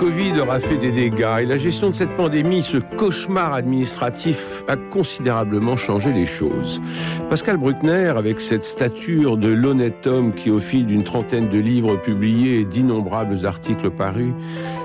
Covid 0.00 0.40
aura 0.40 0.60
fait 0.60 0.78
des 0.78 0.92
dégâts 0.92 1.40
et 1.42 1.44
la 1.44 1.58
gestion 1.58 1.90
de 1.90 1.94
cette 1.94 2.16
pandémie, 2.16 2.62
ce 2.62 2.78
cauchemar 2.78 3.52
administratif, 3.52 4.64
a 4.66 4.76
considérablement 4.76 5.76
changé 5.76 6.10
les 6.10 6.24
choses. 6.24 6.80
Pascal 7.28 7.58
Bruckner, 7.58 8.14
avec 8.16 8.40
cette 8.40 8.64
stature 8.64 9.36
de 9.36 9.48
l'honnête 9.48 10.06
homme 10.06 10.32
qui, 10.32 10.50
au 10.50 10.58
fil 10.58 10.86
d'une 10.86 11.04
trentaine 11.04 11.50
de 11.50 11.58
livres 11.58 11.96
publiés 11.96 12.60
et 12.60 12.64
d'innombrables 12.64 13.44
articles 13.44 13.90
parus, 13.90 14.32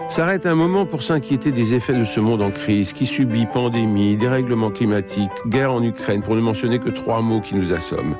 s'arrête 0.09 0.45
un 0.45 0.55
moment 0.55 0.85
pour 0.85 1.03
s'inquiéter 1.03 1.51
des 1.51 1.73
effets 1.73 1.93
de 1.93 2.03
ce 2.03 2.19
monde 2.19 2.41
en 2.41 2.51
crise 2.51 2.93
qui 2.93 3.05
subit 3.05 3.45
pandémie, 3.45 4.17
dérèglement 4.17 4.69
climatique, 4.69 5.31
guerre 5.47 5.73
en 5.73 5.83
Ukraine, 5.83 6.21
pour 6.21 6.35
ne 6.35 6.41
mentionner 6.41 6.79
que 6.79 6.89
trois 6.89 7.21
mots 7.21 7.41
qui 7.41 7.55
nous 7.55 7.73
assomment. 7.73 8.15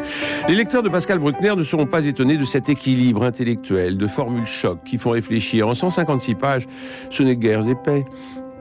Les 0.48 0.56
lecteurs 0.56 0.84
de 0.84 0.90
Pascal 0.90 1.20
Bruckner 1.20 1.56
ne 1.56 1.64
seront 1.64 1.86
pas 1.86 2.06
étonnés 2.06 2.38
de 2.38 2.44
cet 2.44 2.70
équilibre 2.70 3.24
intellectuel, 3.24 3.98
de 3.98 4.08
formules 4.08 4.46
chocs 4.46 4.84
qui 4.84 4.98
font 4.98 5.12
réfléchir. 5.12 5.68
En 5.68 5.74
156 5.74 6.36
pages, 6.36 6.68
ce 7.10 7.24
n'est 7.24 7.36
guerre 7.36 7.68
et 7.68 7.76
paix. 7.76 8.06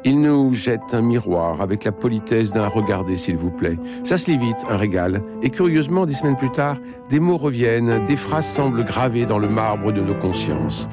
Il 0.06 0.20
nous 0.20 0.52
jette 0.52 0.82
un 0.92 1.00
miroir 1.00 1.62
avec 1.62 1.84
la 1.84 1.92
politesse 1.92 2.52
d'un 2.52 2.68
regardez 2.68 3.16
s'il 3.16 3.36
vous 3.36 3.50
plaît. 3.50 3.78
Ça 4.02 4.18
se 4.18 4.30
lit 4.30 4.38
un 4.68 4.76
régal. 4.76 5.22
Et 5.42 5.48
curieusement, 5.48 6.04
des 6.04 6.12
semaines 6.12 6.36
plus 6.36 6.52
tard, 6.52 6.76
des 7.08 7.20
mots 7.20 7.38
reviennent, 7.38 8.04
des 8.04 8.16
phrases 8.16 8.46
semblent 8.46 8.84
gravées 8.84 9.24
dans 9.24 9.38
le 9.38 9.48
marbre 9.48 9.92
de 9.92 10.02
nos 10.02 10.14
consciences. 10.14 10.88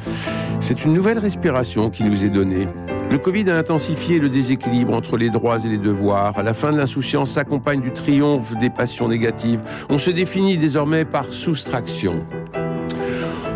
C'est 0.62 0.86
une 0.86 0.94
nouvelle 0.94 1.18
respiration 1.18 1.90
qui 1.90 2.04
nous 2.04 2.24
est 2.24 2.30
donnée. 2.30 2.68
Le 3.10 3.18
Covid 3.18 3.50
a 3.50 3.58
intensifié 3.58 4.20
le 4.20 4.30
déséquilibre 4.30 4.94
entre 4.94 5.18
les 5.18 5.32
droits 5.32 5.58
et 5.58 5.68
les 5.68 5.80
devoirs. 5.80 6.42
La 6.44 6.54
fin 6.54 6.72
de 6.72 6.78
l'insouciance 6.78 7.32
s'accompagne 7.32 7.82
du 7.82 7.92
triomphe 7.92 8.56
des 8.58 8.70
passions 8.70 9.08
négatives. 9.08 9.62
On 9.90 9.98
se 9.98 10.12
définit 10.12 10.58
désormais 10.58 11.04
par 11.04 11.26
soustraction. 11.34 12.26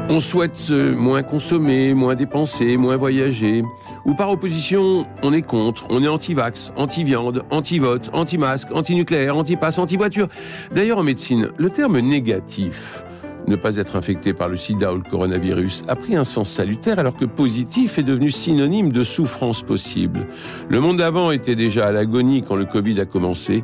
On 0.10 0.20
souhaite 0.20 0.72
moins 0.72 1.22
consommer, 1.22 1.94
moins 1.94 2.16
dépenser, 2.16 2.76
moins 2.76 2.98
voyager. 2.98 3.64
Ou 4.06 4.16
par 4.16 4.32
opposition, 4.32 5.06
on 5.22 5.32
est 5.32 5.44
contre, 5.44 5.86
on 5.90 6.04
est 6.04 6.08
anti-vax, 6.08 6.74
anti-viande, 6.76 7.44
anti-vote, 7.52 8.10
anti-masque, 8.14 8.70
anti-nucléaire, 8.74 9.38
anti-passe, 9.38 9.78
anti-voiture. 9.78 10.28
D'ailleurs, 10.74 10.98
en 10.98 11.04
médecine, 11.04 11.50
le 11.56 11.70
terme 11.70 12.00
négatif, 12.00 13.04
ne 13.48 13.56
pas 13.56 13.78
être 13.78 13.96
infecté 13.96 14.34
par 14.34 14.50
le 14.50 14.58
sida 14.58 14.94
ou 14.94 14.98
le 14.98 15.10
coronavirus, 15.10 15.84
a 15.88 15.96
pris 15.96 16.16
un 16.16 16.24
sens 16.24 16.50
salutaire 16.50 17.00
alors 17.00 17.16
que 17.16 17.26
positif 17.26 17.98
est 18.00 18.04
devenu 18.04 18.32
synonyme 18.32 18.92
de 18.92 19.04
souffrance 19.04 19.62
possible. 19.62 20.28
Le 20.70 20.80
monde 20.80 20.98
d'avant 20.98 21.32
était 21.32 21.56
déjà 21.56 21.88
à 21.88 21.92
l'agonie 21.92 22.44
quand 22.44 22.56
le 22.56 22.66
Covid 22.66 23.00
a 23.02 23.06
commencé 23.06 23.64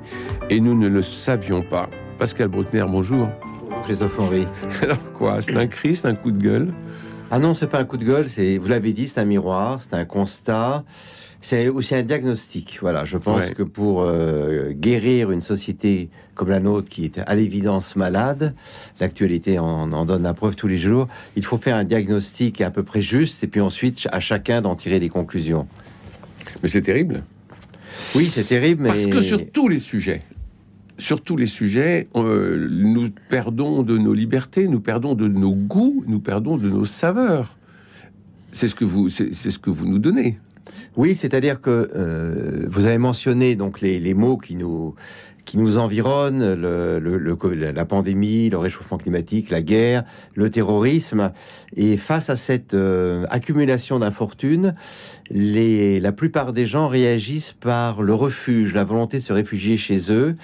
et 0.50 0.60
nous 0.60 0.78
ne 0.78 0.88
le 0.88 1.02
savions 1.02 1.64
pas. 1.64 1.90
Pascal 2.20 2.50
Bruckner, 2.50 2.86
bonjour. 2.88 3.28
Christophe 3.84 4.20
Henry. 4.20 4.48
Alors 4.82 5.12
quoi 5.14 5.42
C'est 5.42 5.58
un 5.58 5.68
cri, 5.68 5.96
c'est 5.96 6.08
un 6.08 6.16
coup 6.16 6.32
de 6.32 6.42
gueule? 6.42 6.74
Ah 7.32 7.40
non, 7.40 7.54
c'est 7.54 7.68
pas 7.68 7.80
un 7.80 7.86
coup 7.86 7.98
de 7.98 8.04
gueule, 8.04 8.28
c'est, 8.28 8.58
vous 8.58 8.68
l'avez 8.68 8.92
dit, 8.92 9.08
c'est 9.08 9.22
un 9.22 9.26
miroir, 9.26 9.80
c'est 9.80 9.94
un 9.94 10.06
constat, 10.06 10.84
c'est 11.42 11.68
aussi 11.70 11.96
un 11.96 12.04
diagnostic. 12.04 12.78
Voilà, 12.82 13.04
je 13.06 13.18
pense 13.18 13.40
Ouais. 13.42 13.54
que 13.54 13.64
pour 13.64 14.04
euh, 14.04 14.72
guérir 14.74 15.32
une 15.32 15.42
société 15.42 16.10
comme 16.36 16.50
la 16.50 16.60
nôtre 16.60 16.88
qui 16.90 17.04
est 17.06 17.18
à 17.20 17.34
l'évidence 17.36 17.96
malade, 17.96 18.54
l'actualité 19.00 19.58
en, 19.60 19.92
en 19.92 20.06
donne 20.06 20.24
la 20.24 20.34
preuve 20.34 20.56
tous 20.56 20.68
les 20.68 20.78
jours, 20.78 21.08
il 21.36 21.44
faut 21.44 21.58
faire 21.58 21.76
un 21.76 21.84
diagnostic 21.84 22.62
à 22.62 22.70
peu 22.72 22.84
près 22.84 23.02
juste 23.02 23.44
et 23.44 23.48
puis 23.48 23.60
ensuite 23.62 24.08
à 24.12 24.20
chacun 24.20 24.62
d'en 24.62 24.76
tirer 24.76 25.00
des 25.00 25.10
conclusions. 25.10 25.68
Mais 26.62 26.70
c'est 26.70 26.82
terrible. 26.82 27.24
Oui, 28.16 28.30
c'est 28.32 28.48
terrible, 28.48 28.84
mais... 28.84 28.90
Parce 28.90 29.08
que 29.08 29.22
sur 29.22 29.52
tous 29.52 29.68
les 29.68 29.80
sujets, 29.80 30.22
sur 30.98 31.22
tous 31.22 31.38
les 31.38 31.48
sujets, 31.48 32.08
euh, 32.16 32.68
nous 32.72 33.10
perdons 33.30 33.82
de 33.84 33.98
nos 33.98 34.14
libertés, 34.14 34.68
nous 34.68 34.80
perdons 34.80 35.16
de 35.16 35.28
nos 35.28 35.54
goûts, 35.54 36.04
nous 36.08 36.20
perdons 36.20 36.58
de 36.58 36.70
nos 36.70 36.86
saveurs. 36.86 37.58
C'est 38.52 38.68
ce 38.68 38.76
que 38.76 38.86
vous, 38.86 39.10
c'est 39.10 39.34
c'est 39.34 39.50
ce 39.50 39.58
que 39.60 39.70
vous 39.70 39.88
nous 39.88 39.98
donnez. 40.00 40.38
Oui, 40.98 41.16
c'est-à-dire 41.16 41.62
que 41.62 41.90
euh, 41.96 42.66
vous 42.70 42.86
avez 42.86 42.98
mentionné 42.98 43.56
donc 43.56 43.82
les, 43.82 44.00
les 44.00 44.14
mots 44.14 44.38
qui 44.38 44.56
nous 44.56 44.96
qui 45.46 45.58
nous 45.58 45.78
environnent, 45.78 46.54
le, 46.54 47.00
le- 47.00 47.18
le- 47.18 47.72
la 47.72 47.86
pandémie, 47.86 48.50
le 48.50 48.58
réchauffement 48.58 48.98
climatique, 48.98 49.50
la 49.50 49.62
guerre, 49.62 50.04
le 50.36 50.50
terrorisme. 50.50 51.32
Et 51.76 51.98
face 51.98 52.30
à 52.30 52.36
cette 52.36 52.74
euh, 52.74 53.26
accumulation 53.30 54.00
d'infortunes, 54.00 54.76
la 55.34 56.12
plupart 56.12 56.52
des 56.52 56.66
gens 56.68 56.88
réagissent 56.90 57.54
par 57.54 58.02
le 58.02 58.14
refuge, 58.14 58.74
la 58.74 58.84
volonté 58.84 59.20
de 59.20 59.24
se 59.24 59.32
réfugier 59.32 59.78
chez 59.78 60.12
eux. 60.12 60.36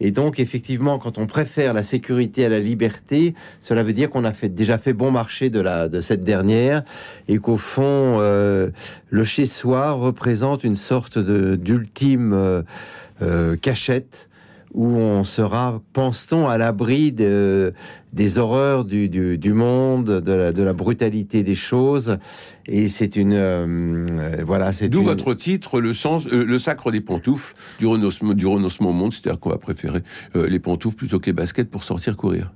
Et 0.00 0.10
donc, 0.10 0.40
effectivement, 0.40 0.98
quand 0.98 1.16
on 1.18 1.26
préfère 1.26 1.72
la 1.72 1.84
sécurité 1.84 2.44
à 2.44 2.48
la 2.48 2.58
liberté, 2.58 3.34
cela 3.60 3.84
veut 3.84 3.92
dire 3.92 4.10
qu'on 4.10 4.24
a 4.24 4.32
fait, 4.32 4.48
déjà 4.48 4.78
fait 4.78 4.92
bon 4.92 5.12
marché 5.12 5.48
de, 5.48 5.60
la, 5.60 5.88
de 5.88 6.00
cette 6.00 6.24
dernière 6.24 6.82
et 7.28 7.38
qu'au 7.38 7.56
fond, 7.56 8.18
euh, 8.20 8.70
le 9.10 9.24
chez-soi 9.24 9.92
représente 9.92 10.64
une 10.64 10.76
sorte 10.76 11.18
d'ultime 11.18 12.32
euh, 12.32 12.62
euh, 13.22 13.56
cachette 13.56 14.28
où 14.74 14.86
on 14.86 15.22
sera, 15.24 15.80
pense-t-on, 15.92 16.48
à 16.48 16.56
l'abri 16.58 17.12
de- 17.12 17.74
des 18.12 18.38
horreurs 18.38 18.84
du, 18.84 19.08
du- 19.08 19.36
du 19.38 19.52
monde, 19.52 20.20
de 20.20 20.32
la, 20.32 20.52
de 20.52 20.62
la 20.62 20.72
brutalité 20.72 21.42
des 21.42 21.54
choses. 21.54 22.18
Et 22.66 22.88
c'est 22.88 23.16
une... 23.16 23.34
euh, 23.34 24.06
voilà, 24.44 24.72
c'est 24.72 24.88
D'où 24.88 25.00
une- 25.00 25.04
votre 25.04 25.34
titre, 25.34 25.80
le 25.80 25.92
sens, 25.92 26.26
euh, 26.26 26.44
le 26.44 26.58
sacre 26.58 26.90
des 26.90 27.00
pantoufles 27.00 27.54
du 27.78 27.86
renoncement, 27.86 28.32
du 28.34 28.46
renoncement 28.46 28.90
au 28.90 28.94
monde, 28.94 29.12
c'est-à-dire 29.12 29.40
qu'on 29.40 29.50
va 29.50 29.58
préférer 29.58 30.02
euh, 30.36 30.48
les 30.48 30.58
pantoufles 30.58 30.96
plutôt 30.96 31.18
que 31.20 31.26
les 31.26 31.32
baskets 31.34 31.70
pour 31.70 31.84
sortir 31.84 32.16
courir. 32.16 32.52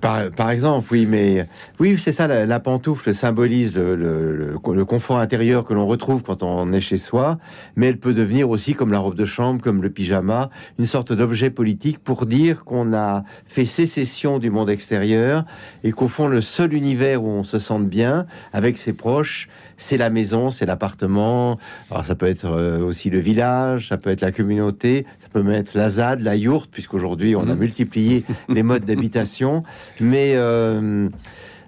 Par, 0.00 0.30
par 0.30 0.50
exemple, 0.50 0.86
oui, 0.92 1.06
mais 1.10 1.48
oui, 1.80 1.98
c'est 1.98 2.12
ça, 2.12 2.28
la, 2.28 2.46
la 2.46 2.60
pantoufle 2.60 3.12
symbolise 3.12 3.74
le, 3.74 3.96
le- 3.96 4.36
le- 4.36 4.74
le 4.74 4.84
confort 4.84 5.18
intérieur 5.18 5.64
que 5.64 5.74
l'on 5.74 5.86
retrouve 5.88 6.22
quand 6.22 6.44
on 6.44 6.72
est 6.72 6.80
chez 6.80 6.98
soi, 6.98 7.38
mais 7.74 7.88
elle 7.88 7.96
peut 7.98 8.14
devenir 8.14 8.48
aussi, 8.48 8.74
comme 8.74 8.92
la 8.92 9.00
robe 9.00 9.16
de 9.16 9.24
chambre, 9.24 9.60
comme 9.60 9.82
le 9.82 9.90
pyjama, 9.90 10.50
une 10.78 10.86
sorte 10.86 11.12
d'objet 11.12 11.50
politique 11.50 11.98
pour 11.98 12.26
dire 12.26 12.62
qu'on 12.64 12.92
a 12.94 13.24
fait 13.46 13.66
sécession 13.66 14.38
du 14.38 14.50
monde 14.50 14.70
extérieur 14.70 15.44
et 15.82 15.90
qu'au 15.90 16.06
fond, 16.06 16.28
le 16.28 16.42
seul 16.42 16.74
univers 16.74 17.24
où 17.24 17.26
on 17.28 17.42
se 17.42 17.58
sente 17.58 17.88
bien 17.88 18.26
avec 18.52 18.78
ses 18.78 18.92
proches, 18.92 19.48
c'est 19.78 19.96
la 19.96 20.10
maison, 20.10 20.52
c'est 20.52 20.66
l'appartement. 20.66 21.58
Alors 21.90 22.04
ça 22.04 22.14
peut 22.14 22.26
être 22.26 22.46
euh, 22.46 22.84
aussi 22.84 23.10
le 23.10 23.18
village, 23.18 23.88
ça 23.88 23.96
peut 23.96 24.10
être 24.10 24.20
la 24.20 24.30
communauté, 24.32 25.06
ça 25.20 25.28
peut 25.32 25.48
être 25.50 25.74
la 25.74 25.88
ZAD, 25.88 26.20
la 26.20 26.36
yourte, 26.36 26.70
puisqu'aujourd'hui 26.70 27.34
on 27.34 27.42
a 27.42 27.54
Mhm. 27.54 27.58
multiplié 27.58 28.24
les 28.48 28.62
modes 28.62 28.84
d'habitation. 28.84 29.64
Mais 30.00 30.32
euh, 30.34 31.08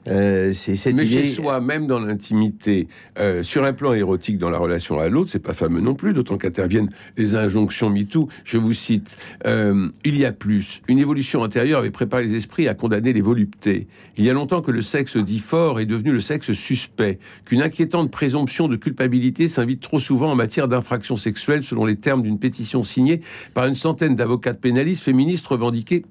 euh, 0.09 0.53
c'est 0.55 0.77
cette 0.77 0.95
Mais 0.95 1.05
idée. 1.05 1.23
chez 1.23 1.29
soi, 1.29 1.61
même 1.61 1.87
dans 1.87 2.01
l'intimité, 2.01 2.89
euh, 3.19 3.43
sur 3.43 3.65
un 3.65 3.73
plan 3.73 3.93
érotique 3.93 4.39
dans 4.39 4.51
la 4.51 4.59
relation 4.59 4.99
à 4.99 5.09
l'autre, 5.09 5.31
c'est 5.31 5.43
pas 5.43 5.53
fameux 5.53 5.81
non 5.81 5.95
plus, 5.95 6.15
d'autant 6.15 6.39
qu'interviennent 6.39 6.89
les 7.17 7.35
injonctions 7.35 7.91
MeToo. 7.91 8.29
Je 8.45 8.57
vous 8.57 8.73
cite, 8.73 9.17
euh, 9.47 9.89
il 10.05 10.19
y 10.19 10.25
a 10.25 10.33
plus. 10.33 10.81
Une 10.89 10.99
évolution 10.99 11.45
intérieure 11.45 11.81
avait 11.81 11.91
préparé 11.91 12.25
les 12.25 12.35
esprits 12.35 12.67
à 12.67 12.75
condamner 12.75 13.13
les 13.13 13.21
voluptés. 13.21 13.89
Il 14.17 14.25
y 14.25 14.31
a 14.31 14.33
longtemps 14.33 14.63
que 14.63 14.71
le 14.71 14.83
sexe 14.83 15.17
dit 15.17 15.39
fort 15.39 15.81
est 15.81 15.87
devenu 15.87 16.13
le 16.13 16.21
sexe 16.21 16.53
suspect, 16.53 17.19
qu'une 17.45 17.63
inquiétante 17.63 18.11
présomption 18.11 18.69
de 18.69 18.77
culpabilité 18.77 19.49
s'invite 19.49 19.81
trop 19.81 20.01
souvent 20.01 20.33
en 20.33 20.35
matière 20.35 20.67
d'infraction 20.67 21.17
sexuelle, 21.17 21.63
selon 21.63 21.85
les 21.85 21.97
termes 21.97 22.23
d'une 22.23 22.39
pétition 22.39 22.83
signée 22.83 23.21
par 23.53 23.67
une 23.67 23.75
centaine 23.75 24.17
d'avocats 24.17 24.55
pénalistes 24.55 25.03
féministes 25.03 25.47
revendiqués 25.47 26.05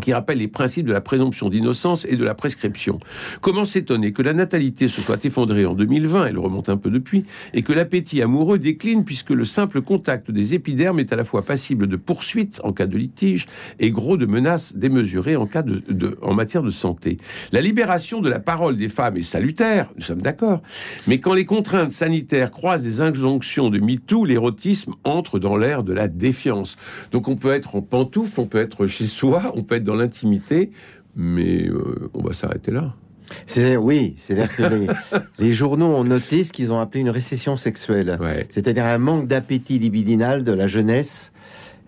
qui 0.00 0.12
rappelle 0.12 0.38
les 0.38 0.48
principes 0.48 0.86
de 0.86 0.92
la 0.92 1.00
présomption 1.00 1.48
d'innocence 1.48 2.04
et 2.06 2.16
de 2.16 2.24
la 2.24 2.34
prescription. 2.34 2.98
Comment 3.40 3.64
s'étonner 3.64 4.12
que 4.12 4.22
la 4.22 4.32
natalité 4.32 4.88
se 4.88 5.00
soit 5.00 5.24
effondrée 5.24 5.64
en 5.66 5.74
2020, 5.74 6.26
elle 6.26 6.38
remonte 6.38 6.68
un 6.68 6.76
peu 6.76 6.90
depuis, 6.90 7.24
et 7.52 7.62
que 7.62 7.72
l'appétit 7.72 8.22
amoureux 8.22 8.58
décline 8.58 9.04
puisque 9.04 9.30
le 9.30 9.44
simple 9.44 9.82
contact 9.82 10.30
des 10.30 10.54
épidermes 10.54 11.00
est 11.00 11.12
à 11.12 11.16
la 11.16 11.24
fois 11.24 11.42
passible 11.42 11.86
de 11.86 11.96
poursuites 11.96 12.60
en 12.64 12.72
cas 12.72 12.86
de 12.86 12.96
litige 12.96 13.46
et 13.78 13.90
gros 13.90 14.16
de 14.16 14.26
menaces 14.26 14.74
démesurées 14.76 15.36
en 15.36 15.46
cas 15.46 15.62
de, 15.62 16.18
en 16.22 16.34
matière 16.34 16.62
de 16.62 16.70
santé. 16.70 17.16
La 17.52 17.60
libération 17.60 18.20
de 18.20 18.28
la 18.28 18.40
parole 18.40 18.76
des 18.76 18.88
femmes 18.88 19.16
est 19.16 19.22
salutaire, 19.22 19.90
nous 19.96 20.02
sommes 20.02 20.22
d'accord, 20.22 20.60
mais 21.06 21.20
quand 21.20 21.34
les 21.34 21.44
contraintes 21.44 21.92
sanitaires 21.92 22.50
croisent 22.50 22.82
des 22.82 23.00
injonctions 23.00 23.70
de 23.70 23.78
MeToo, 23.78 24.24
l'érotisme 24.24 24.94
entre 25.04 25.38
dans 25.38 25.56
l'ère 25.56 25.82
de 25.82 25.92
la 25.92 26.08
défiance. 26.08 26.76
Donc 27.12 27.28
on 27.28 27.36
peut 27.36 27.52
être 27.52 27.76
en 27.76 27.82
pantoufle, 27.82 28.40
on 28.40 28.46
peut 28.46 28.58
être 28.58 28.86
chez 28.86 29.04
soi, 29.04 29.52
on 29.54 29.62
peut 29.62 29.73
être 29.76 29.84
dans 29.84 29.94
l'intimité, 29.96 30.70
mais 31.16 31.68
euh, 31.68 32.10
on 32.14 32.22
va 32.22 32.32
s'arrêter 32.32 32.70
là. 32.72 32.94
C'est 33.46 33.76
oui, 33.76 34.16
c'est-à-dire 34.18 34.54
que 34.54 34.62
les, 34.64 34.86
les 35.38 35.52
journaux 35.52 35.86
ont 35.86 36.04
noté 36.04 36.44
ce 36.44 36.52
qu'ils 36.52 36.72
ont 36.72 36.78
appelé 36.78 37.00
une 37.00 37.10
récession 37.10 37.56
sexuelle, 37.56 38.18
Ouais. 38.20 38.46
c'est-à-dire 38.50 38.84
un 38.84 38.98
manque 38.98 39.26
d'appétit 39.26 39.78
libidinal 39.78 40.44
de 40.44 40.52
la 40.52 40.66
jeunesse. 40.68 41.32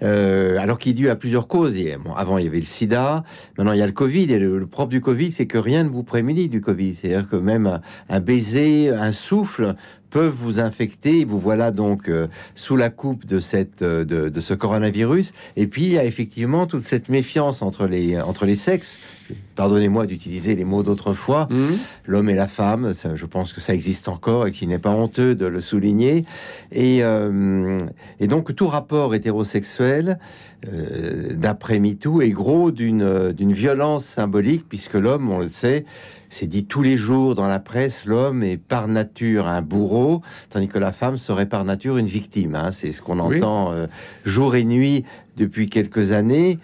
euh, 0.03 0.59
alors 0.59 0.79
qui 0.79 0.91
est 0.91 0.93
dû 0.93 1.09
à 1.09 1.17
plusieurs 1.17 1.49
causes. 1.49 1.75
Bon, 2.05 2.13
avant, 2.13 2.37
il 2.37 2.45
y 2.45 2.49
avait 2.49 2.59
le 2.59 2.65
sida. 2.67 3.25
Maintenant, 3.57 3.73
il 3.73 3.79
y 3.79 3.83
a 3.83 3.87
le 3.87 3.93
Covid. 3.93 4.31
Et 4.31 4.39
le, 4.39 4.59
le 4.59 4.67
propre 4.67 4.91
du 4.91 5.01
Covid, 5.01 5.33
c'est 5.33 5.47
que 5.47 5.57
rien 5.57 5.85
ne 5.85 5.89
vous 5.89 6.03
prémunit 6.03 6.49
du 6.51 6.61
Covid. 6.61 6.95
C'est-à-dire 6.95 7.27
que 7.27 7.37
même 7.37 7.67
un, 7.67 7.81
un 8.11 8.21
baiser, 8.21 8.91
un 8.91 9.13
souffle 9.13 9.75
peuvent 10.11 10.35
vous 10.37 10.61
infecter. 10.61 11.25
Vous 11.25 11.39
voilà 11.39 11.71
donc 11.71 12.09
euh, 12.09 12.27
sous 12.55 12.77
la 12.77 12.91
coupe 12.91 13.27
de 13.27 13.41
cette 13.41 13.83
euh, 13.83 14.05
de, 14.05 14.29
de 14.29 14.41
ce 14.41 14.55
coronavirus. 14.55 15.33
Et 15.57 15.67
puis, 15.67 15.85
il 15.85 15.93
y 15.93 15.99
a 15.99 16.05
effectivement 16.05 16.67
toute 16.67 16.83
cette 16.83 17.09
méfiance 17.09 17.63
entre 17.63 17.87
les 17.87 18.21
entre 18.21 18.47
les 18.47 18.55
sexes. 18.55 18.99
Pardonnez-moi 19.57 20.07
d'utiliser 20.07 20.55
les 20.55 20.65
mots 20.65 20.83
d'autrefois 20.83 21.49
Hum 21.51 21.77
l'homme 22.07 22.29
et 22.29 22.35
la 22.35 22.47
femme. 22.47 22.95
Ça, 22.95 23.15
je 23.15 23.27
pense 23.27 23.53
que 23.53 23.61
ça 23.61 23.75
existe 23.75 24.09
encore 24.09 24.47
et 24.47 24.53
qu'il 24.53 24.69
n'est 24.69 24.79
pas 24.79 24.91
honteux 24.91 25.35
de 25.35 25.47
le 25.47 25.61
souligner. 25.61 26.25
Et, 26.71 27.03
euh, 27.03 27.79
et 28.21 28.29
donc 28.29 28.55
tout 28.55 28.69
rapport 28.69 29.15
hétérosexuel, 29.15 30.19
d'après 31.33 31.79
MeToo, 31.79 32.23
est 32.23 32.31
gros 32.31 32.71
d'une 32.71 33.33
d'une 33.33 33.53
violence 33.53 34.05
symbolique, 34.05 34.65
puisque 34.69 34.95
l'homme, 34.95 35.31
on 35.31 35.41
le 35.41 35.49
sait, 35.49 35.85
c'est 36.39 36.47
dit 36.47 36.67
tous 36.67 36.83
les 36.83 36.99
jours 36.99 37.35
dans 37.35 37.47
la 37.49 37.59
presse, 37.59 38.05
l'homme 38.05 38.43
est 38.43 38.59
par 38.59 38.89
nature 38.89 39.49
un 39.49 39.63
bourreau, 39.63 40.21
tandis 40.51 40.69
que 40.69 40.79
la 40.79 40.93
femme 40.93 41.17
serait 41.17 41.47
par 41.47 41.65
nature 41.65 41.97
une 41.97 42.07
victime. 42.07 42.55
hein. 42.55 42.73
C'est 42.73 42.93
ce 42.93 43.01
qu'on 43.01 43.19
Oui. 43.27 43.39
entend 43.39 43.73
euh, 43.73 43.87
jour 44.27 44.55
et 44.55 44.65
nuit 44.65 45.05
depuis 45.39 45.71
quelques 45.71 46.13
années. 46.13 46.59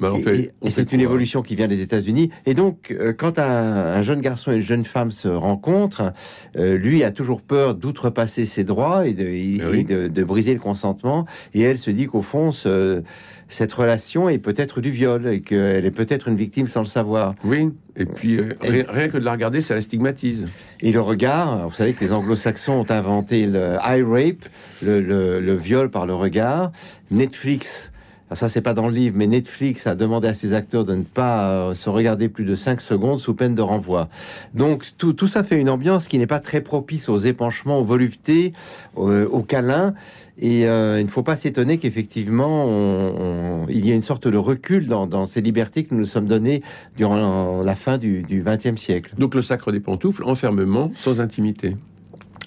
Bah, 0.00 0.10
on 0.14 0.16
Et- 0.18 0.22
fait- 0.22 0.38
et- 0.40 0.50
on 0.62 0.66
et 0.66 0.70
fait 0.70 0.80
c'est 0.80 0.92
une 0.92 0.98
quoi 1.00 1.04
évolution 1.10 1.42
qui 1.42 1.54
vient 1.56 1.68
des 1.68 1.80
États-Unis. 1.82 2.30
Et 2.46 2.54
donc, 2.54 2.90
euh, 2.90 3.12
quand 3.12 3.38
un, 3.38 3.44
un 3.44 4.02
jeune 4.02 4.20
garçon 4.20 4.50
et 4.50 4.56
une 4.56 4.62
jeune 4.62 4.84
femme 4.84 5.10
se 5.10 5.28
rencontrent, 5.28 6.12
euh, 6.56 6.76
lui 6.76 7.04
a 7.04 7.10
toujours 7.10 7.42
peur 7.42 7.74
d'outrepasser 7.74 8.46
ses 8.46 8.64
droits 8.64 9.06
et, 9.06 9.12
de, 9.14 9.24
et- 9.24 9.60
Ah 9.62 9.68
oui. 9.70 9.80
et 9.80 9.84
de, 9.84 10.08
de 10.08 10.24
briser 10.24 10.54
le 10.54 10.60
consentement. 10.60 11.26
Et 11.54 11.60
elle 11.60 11.78
se 11.78 11.90
dit 11.90 12.06
qu'au 12.06 12.22
fond, 12.22 12.50
ce- 12.50 13.02
cette 13.48 13.72
relation 13.72 14.28
est 14.28 14.38
peut-être 14.38 14.80
du 14.80 14.90
viol 14.90 15.26
et 15.26 15.40
qu'elle 15.40 15.84
est 15.84 15.90
peut-être 15.90 16.28
une 16.28 16.36
victime 16.36 16.68
sans 16.68 16.80
le 16.80 16.86
savoir. 16.86 17.34
Oui, 17.44 17.70
et 17.96 18.04
puis 18.06 18.38
euh, 18.38 18.50
rien, 18.62 18.84
rien 18.88 19.08
que 19.08 19.18
de 19.18 19.24
la 19.24 19.32
regarder, 19.32 19.60
ça 19.60 19.74
la 19.74 19.80
stigmatise. 19.80 20.48
Et 20.80 20.92
le 20.92 21.00
regard, 21.00 21.68
vous 21.68 21.74
savez 21.74 21.92
que 21.92 22.04
les 22.04 22.12
anglo-saxons 22.12 22.72
ont 22.74 22.90
inventé 22.90 23.46
le 23.46 23.76
eye 23.84 24.02
rape, 24.02 24.44
le, 24.82 25.00
le- 25.00 25.40
le 25.40 25.54
viol 25.56 25.90
par 25.90 26.06
le 26.06 26.14
regard. 26.14 26.70
Netflix, 27.10 27.90
ça 28.36 28.48
c'est 28.48 28.60
pas 28.60 28.74
dans 28.74 28.88
le 28.88 28.94
livre, 28.94 29.16
mais 29.18 29.26
Netflix 29.26 29.86
a 29.86 29.94
demandé 29.94 30.28
à 30.28 30.34
ses 30.34 30.52
acteurs 30.52 30.84
de 30.84 30.94
ne 30.94 31.02
pas 31.02 31.48
euh, 31.48 31.74
se 31.74 31.88
regarder 31.88 32.28
plus 32.28 32.44
de 32.44 32.54
5 32.54 32.80
secondes 32.80 33.20
sous 33.20 33.34
peine 33.34 33.54
de 33.54 33.62
renvoi. 33.62 34.08
Donc 34.54 34.86
tout, 34.98 35.12
tout 35.12 35.26
ça 35.26 35.44
fait 35.44 35.60
une 35.60 35.68
ambiance 35.68 36.06
qui 36.06 36.18
n'est 36.18 36.26
pas 36.26 36.38
très 36.38 36.60
propice 36.60 37.08
aux 37.08 37.18
épanchements, 37.18 37.78
aux 37.78 37.84
voluptés, 37.84 38.52
euh, 38.98 39.26
aux 39.28 39.42
câlins. 39.42 39.94
Et 40.42 40.66
euh, 40.66 41.00
il 41.00 41.04
ne 41.04 41.10
faut 41.10 41.22
pas 41.22 41.36
s'étonner 41.36 41.76
qu'effectivement, 41.76 43.66
il 43.68 43.86
y 43.86 43.92
a 43.92 43.94
une 43.94 44.02
sorte 44.02 44.26
de 44.26 44.38
recul 44.38 44.86
dans 44.86 45.26
ces 45.26 45.42
libertés 45.42 45.84
que 45.84 45.92
nous 45.92 46.00
nous 46.00 46.06
sommes 46.06 46.28
données 46.28 46.62
durant 46.96 47.62
la 47.62 47.76
fin 47.76 47.98
du 47.98 48.24
XXe 48.30 48.80
siècle. 48.80 49.12
Donc 49.18 49.34
le 49.34 49.42
sacre 49.42 49.70
des 49.70 49.80
pantoufles, 49.80 50.24
enfermement, 50.24 50.92
sans 50.96 51.20
intimité. 51.20 51.76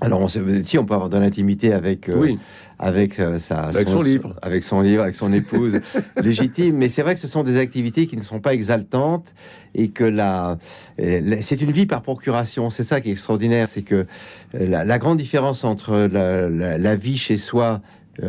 Alors, 0.04 0.20
on, 0.22 0.28
si 0.28 0.78
on 0.78 0.86
peut 0.86 0.94
avoir 0.94 1.10
de 1.10 1.18
l'intimité 1.18 1.72
avec, 1.74 2.10
euh, 2.10 2.16
oui, 2.18 2.38
avec 2.78 3.20
euh, 3.20 3.40
sa, 3.40 3.62
Avec 3.64 3.88
son 3.88 4.02
livre. 4.02 4.36
avec 4.42 4.64
son 4.64 4.82
livre, 4.82 5.02
avec 5.04 5.16
son 5.16 5.32
épouse 5.32 5.80
légitime. 6.22 6.76
Mais 6.78 6.90
c'est 6.90 7.02
vrai 7.02 7.16
que 7.16 7.22
ce 7.22 7.28
sont 7.28 7.44
des 7.44 7.58
activités 7.58 8.06
qui 8.06 8.18
ne 8.18 8.22
sont 8.22 8.40
pas 8.42 8.54
exaltantes 8.54 9.34
et 9.76 9.90
que 9.90 10.04
la, 10.04 10.58
euh, 11.00 11.22
la- 11.24 11.42
c'est 11.42 11.62
une 11.62 11.72
vie 11.72 11.86
par 11.86 12.02
procuration. 12.02 12.70
C'est 12.70 12.84
ça 12.84 13.00
qui 13.02 13.10
est 13.10 13.14
extraordinaire, 13.14 13.70
c'est 13.72 13.84
que 13.84 14.06
la, 14.54 14.84
la 14.84 15.00
grande 15.00 15.18
différence 15.18 15.64
entre 15.64 16.10
la, 16.12 16.96
vie 16.96 17.18
chez 17.18 17.38
soi 17.38 17.82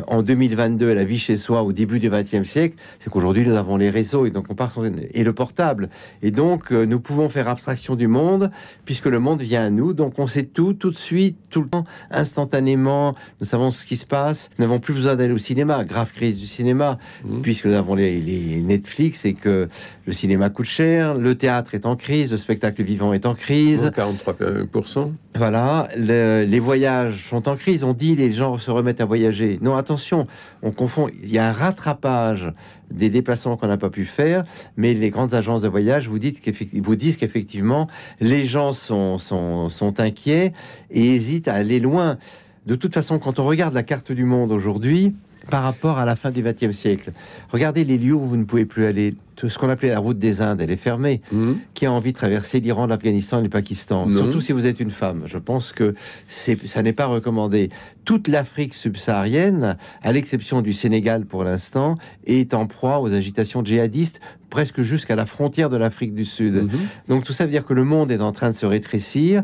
en 0.06 0.22
2022 0.22 0.90
et 0.90 0.94
la 0.94 1.04
vie 1.04 1.18
chez 1.18 1.36
soi 1.36 1.62
au 1.62 1.72
début 1.72 1.98
du 1.98 2.08
XXe 2.08 2.48
siècle, 2.48 2.76
c'est 3.00 3.10
qu'aujourd'hui 3.10 3.46
nous 3.46 3.54
avons 3.56 3.76
les 3.76 3.90
réseaux 3.90 4.24
et 4.24 4.30
donc 4.30 4.46
on 4.48 4.54
part 4.54 4.72
sur- 4.72 4.84
et 4.86 5.24
le 5.24 5.32
portable 5.34 5.90
et 6.22 6.30
donc 6.30 6.72
euh, 6.72 6.86
nous 6.86 7.00
pouvons 7.00 7.28
faire 7.28 7.48
abstraction 7.48 7.94
du 7.94 8.06
monde 8.08 8.50
puisque 8.86 9.06
le 9.06 9.18
monde 9.20 9.42
vient 9.42 9.62
à 9.66 9.70
nous. 9.70 9.92
Donc 9.92 10.14
on 10.18 10.26
sait 10.26 10.44
tout, 10.44 10.72
tout 10.72 10.90
de 10.90 10.96
suite, 10.96 11.36
tout 11.50 11.60
le 11.62 11.68
temps, 11.68 11.84
instantanément. 12.10 13.14
Nous 13.40 13.46
savons 13.46 13.72
ce 13.72 13.86
qui 13.86 13.96
se 13.96 14.06
passe. 14.06 14.50
Nous 14.58 14.64
n'avons 14.64 14.80
plus 14.80 14.94
besoin 14.94 15.16
d'aller 15.16 15.32
au 15.34 15.38
cinéma. 15.38 15.84
Grave 15.84 16.12
crise 16.12 16.38
du 16.40 16.46
cinéma, 16.46 16.98
Mhm. 17.24 17.42
puisque 17.42 17.66
nous 17.66 17.74
avons 17.74 17.94
les, 17.94 18.20
les 18.20 18.62
Netflix 18.62 19.24
et 19.24 19.34
que 19.34 19.68
le 20.06 20.12
cinéma 20.12 20.48
coûte 20.50 20.66
cher. 20.66 21.14
Le 21.14 21.34
théâtre 21.34 21.74
est 21.74 21.86
en 21.86 21.96
crise. 21.96 22.30
Le 22.32 22.36
spectacle 22.38 22.82
vivant 22.82 23.12
est 23.12 23.26
en 23.26 23.34
crise. 23.34 23.90
43%. 23.94 25.12
Voilà, 25.36 25.88
le- 25.96 26.44
les 26.44 26.58
voyages 26.60 27.26
sont 27.28 27.48
en 27.48 27.56
crise. 27.56 27.84
On 27.84 27.92
dit 27.92 28.14
les 28.16 28.32
gens 28.32 28.58
se 28.58 28.70
remettent 28.70 29.00
à 29.00 29.04
voyager. 29.04 29.58
Non, 29.62 29.73
attention, 29.76 30.24
on 30.62 30.70
confond. 30.70 31.08
Il 31.22 31.30
y 31.30 31.38
a 31.38 31.48
un 31.48 31.52
rattrapage 31.52 32.52
des 32.90 33.10
déplacements 33.10 33.56
qu'on 33.56 33.66
n'a 33.66 33.76
pas 33.76 33.90
pu 33.90 34.04
faire, 34.04 34.44
mais 34.76 34.94
les 34.94 35.10
grandes 35.10 35.34
agences 35.34 35.62
de 35.62 35.68
voyage 35.68 36.08
vous, 36.08 36.18
dites 36.18 36.42
disent 36.48 37.16
qu'effectivement, 37.16 37.88
les 38.20 38.44
gens 38.44 38.72
sont 38.72 39.94
inquiets 39.98 40.52
et 40.90 41.14
hésitent 41.14 41.48
à 41.48 41.54
aller 41.54 41.80
loin. 41.80 42.18
De 42.66 42.74
toute 42.76 42.94
façon, 42.94 43.18
quand 43.18 43.38
on 43.38 43.44
regarde 43.44 43.74
la 43.74 43.82
carte 43.82 44.12
du 44.12 44.24
monde 44.24 44.52
aujourd'hui, 44.52 45.14
par 45.50 45.62
rapport 45.62 45.98
à 45.98 46.04
la 46.04 46.16
fin 46.16 46.30
du 46.30 46.42
XXe 46.42 46.72
siècle, 46.76 47.12
regardez 47.50 47.84
les 47.84 47.98
lieux 47.98 48.14
où 48.14 48.20
vous 48.26 48.36
ne 48.36 48.44
pouvez 48.44 48.64
plus 48.64 48.86
aller. 48.86 49.14
Tout 49.36 49.48
ce 49.50 49.58
qu'on 49.58 49.68
appelait 49.68 49.90
la 49.90 49.98
route 49.98 50.18
des 50.18 50.40
Indes, 50.42 50.60
elle 50.60 50.70
est 50.70 50.76
fermée 50.76 51.20
Mhm. 51.32 51.56
qui 51.74 51.86
a 51.86 51.92
envie 51.92 52.12
de 52.12 52.16
traverser 52.16 52.60
l'Iran, 52.60 52.86
l'Afghanistan 52.86 53.40
et 53.40 53.42
le 53.42 53.48
Pakistan, 53.48 54.06
Non. 54.06 54.12
surtout 54.16 54.40
si 54.40 54.52
vous 54.52 54.64
êtes 54.64 54.78
une 54.78 54.92
femme. 54.92 55.24
Je 55.26 55.38
pense 55.38 55.72
que 55.72 55.94
ça 56.28 56.82
n'est 56.82 56.92
pas 56.92 57.06
recommandé. 57.06 57.70
Toute 58.04 58.28
l'Afrique 58.28 58.74
subsaharienne, 58.74 59.76
à 60.02 60.12
l'exception 60.12 60.62
du 60.62 60.72
Sénégal 60.72 61.24
pour 61.26 61.42
l'instant, 61.44 61.96
est 62.26 62.54
en 62.54 62.66
proie 62.66 63.00
aux 63.00 63.12
agitations 63.12 63.64
djihadistes, 63.64 64.20
presque 64.54 64.82
jusqu'à 64.82 65.16
la 65.16 65.26
frontière 65.26 65.68
de 65.68 65.76
l'Afrique 65.76 66.14
du 66.14 66.24
Sud. 66.24 66.54
Mhm. 66.54 66.70
Donc 67.08 67.24
tout 67.24 67.32
ça 67.32 67.44
veut 67.44 67.50
dire 67.50 67.64
que 67.66 67.74
le 67.74 67.82
monde 67.82 68.12
est 68.12 68.20
en 68.20 68.30
train 68.30 68.52
de 68.52 68.56
se 68.56 68.64
rétrécir 68.66 69.42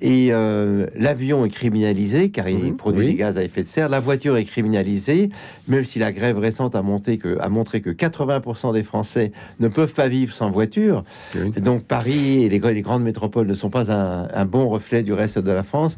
et 0.00 0.28
euh, 0.30 0.86
l'avion 0.96 1.44
est 1.44 1.48
criminalisé 1.48 2.30
car 2.30 2.48
il 2.48 2.58
Mhm, 2.58 2.76
produit 2.76 3.00
oui. 3.06 3.06
des 3.12 3.14
gaz 3.16 3.36
à 3.38 3.42
effet 3.42 3.64
de 3.64 3.68
serre. 3.68 3.88
La 3.88 3.98
voiture 3.98 4.36
est 4.36 4.44
criminalisée, 4.44 5.30
même 5.66 5.84
si 5.84 5.98
la 5.98 6.12
grève 6.12 6.38
récente 6.38 6.76
a, 6.76 6.82
monté 6.82 7.18
que, 7.18 7.36
a 7.40 7.48
montré 7.48 7.80
que 7.80 7.90
80% 7.90 8.72
des 8.72 8.84
Français 8.84 9.32
ne 9.58 9.66
peuvent 9.66 9.94
pas 9.94 10.06
vivre 10.06 10.32
sans 10.32 10.48
voiture. 10.52 11.02
Oui. 11.34 11.50
Donc 11.60 11.82
Paris 11.82 12.44
et 12.44 12.48
les, 12.48 12.60
les 12.60 12.82
grandes 12.82 13.02
métropoles 13.02 13.48
ne 13.48 13.54
sont 13.54 13.68
pas 13.70 13.90
un, 13.92 14.28
un 14.32 14.44
bon 14.44 14.68
reflet 14.68 15.02
du 15.02 15.12
reste 15.12 15.40
de 15.40 15.50
la 15.50 15.64
France. 15.64 15.96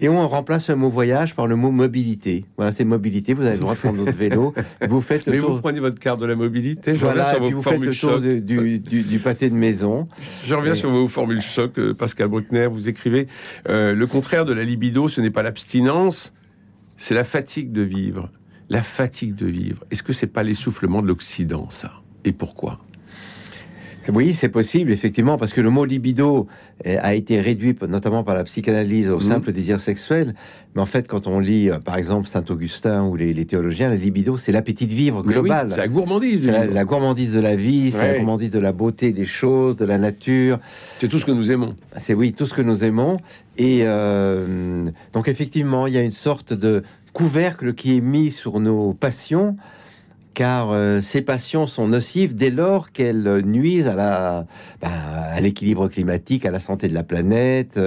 Et 0.00 0.08
on 0.08 0.26
remplace 0.26 0.70
le 0.70 0.76
mot 0.76 0.88
voyage 0.88 1.34
par 1.34 1.46
le 1.46 1.56
mot 1.56 1.70
mobilité. 1.70 2.46
Voilà, 2.56 2.72
c'est 2.72 2.84
mobilité. 2.86 3.34
Vous 3.34 3.42
avez 3.42 3.56
le 3.56 3.60
droit 3.60 3.74
de 3.74 3.78
prendre 3.80 3.98
votre 4.02 4.16
vélo. 4.16 4.54
Vous 4.88 5.00
faites 5.02 5.26
le 5.26 5.32
Mais 5.32 5.38
tour. 5.38 5.52
vous 5.52 5.60
prenez 5.60 5.80
votre 5.80 5.98
carte 6.00 6.20
de 6.20 6.26
la 6.26 6.34
mobilité, 6.34 6.92
voilà, 6.94 7.36
et 7.36 7.40
puis 7.40 7.52
vous 7.52 7.62
faites 7.62 7.80
le 7.80 7.94
tour 7.94 8.05
de- 8.20 8.38
du, 8.38 8.78
du- 8.78 9.02
du 9.02 9.18
pâté 9.18 9.50
de 9.50 9.54
maison. 9.54 10.08
Je 10.46 10.54
reviens 10.54 10.72
Et- 10.72 10.76
sur 10.76 10.90
vos 10.90 11.08
formules 11.08 11.40
choc, 11.42 11.78
euh, 11.78 11.94
Pascal 11.94 12.28
Bruckner. 12.28 12.66
Vous 12.66 12.88
écrivez 12.88 13.26
euh, 13.68 13.94
le 13.94 14.06
contraire 14.06 14.44
de 14.44 14.52
la 14.52 14.64
libido, 14.64 15.08
ce 15.08 15.20
n'est 15.20 15.30
pas 15.30 15.42
l'abstinence, 15.42 16.32
c'est 16.96 17.14
la 17.14 17.24
fatigue 17.24 17.72
de 17.72 17.82
vivre. 17.82 18.30
La 18.68 18.82
fatigue 18.82 19.34
de 19.34 19.46
vivre. 19.46 19.84
Est-ce 19.90 20.02
que 20.02 20.12
c'est 20.12 20.26
pas 20.26 20.42
l'essoufflement 20.42 21.02
de 21.02 21.06
l'Occident, 21.06 21.68
ça? 21.70 21.92
Et 22.24 22.32
pourquoi? 22.32 22.80
Oui, 24.12 24.34
c'est 24.34 24.48
possible, 24.48 24.90
effectivement, 24.92 25.36
parce 25.38 25.52
que 25.52 25.60
le 25.60 25.70
mot 25.70 25.84
libido 25.84 26.46
euh, 26.86 26.96
a 27.02 27.14
été 27.14 27.40
réduit 27.40 27.74
notamment 27.88 28.22
par 28.24 28.34
la 28.34 28.44
psychanalyse 28.44 29.10
au 29.10 29.16
Mhm. 29.16 29.20
simple 29.22 29.52
désir 29.52 29.80
sexuel. 29.80 30.34
Mais 30.74 30.82
en 30.82 30.86
fait, 30.86 31.08
quand 31.08 31.26
on 31.26 31.38
lit, 31.38 31.70
euh, 31.70 31.78
par 31.78 31.96
exemple, 31.96 32.28
Saint-Augustin 32.28 33.04
ou 33.04 33.16
les, 33.16 33.32
les 33.32 33.44
théologiens, 33.46 33.88
la 33.88 33.96
libido, 33.96 34.36
c'est 34.36 34.52
l'appétit 34.52 34.86
de 34.86 34.94
vivre 34.94 35.22
oui, 35.26 35.32
global. 35.32 35.68
c'est 35.70 35.78
la 35.78 35.88
gourmandise. 35.88 36.44
c'est 36.44 36.52
la, 36.52 36.66
la 36.66 36.84
gourmandise 36.84 37.32
de 37.32 37.40
la 37.40 37.56
vie, 37.56 37.90
c'est 37.92 38.12
la 38.12 38.18
gourmandise 38.18 38.50
de 38.50 38.58
la 38.58 38.72
beauté 38.72 39.12
des 39.12 39.26
choses, 39.26 39.76
de 39.76 39.84
la 39.84 39.98
nature. 39.98 40.58
C'est 40.98 41.08
tout 41.08 41.18
ce 41.18 41.24
que 41.24 41.32
nous 41.32 41.50
aimons. 41.50 41.74
C'est 41.98 42.14
oui, 42.14 42.32
tout 42.32 42.46
ce 42.46 42.54
que 42.54 42.62
nous 42.62 42.84
aimons. 42.84 43.16
Et 43.58 43.80
euh, 43.82 44.88
donc, 45.12 45.28
effectivement, 45.28 45.86
il 45.86 45.94
y 45.94 45.98
a 45.98 46.02
une 46.02 46.10
sorte 46.10 46.52
de 46.52 46.82
couvercle 47.12 47.72
qui 47.74 47.96
est 47.96 48.00
mis 48.02 48.30
sur 48.30 48.60
nos 48.60 48.92
passions, 48.92 49.56
car 50.36 50.70
euh, 50.70 51.00
ces 51.00 51.22
passions 51.22 51.66
sont 51.66 51.88
nocives 51.88 52.36
dès 52.36 52.50
lors 52.50 52.92
qu'elles 52.92 53.40
nuisent 53.44 53.88
à 53.88 53.96
la 53.96 54.46
bah, 54.82 54.88
à 55.32 55.40
l'équilibre 55.40 55.88
climatique, 55.88 56.44
à 56.44 56.50
la 56.50 56.60
santé 56.60 56.88
de 56.88 56.94
la 56.94 57.02
planète, 57.02 57.80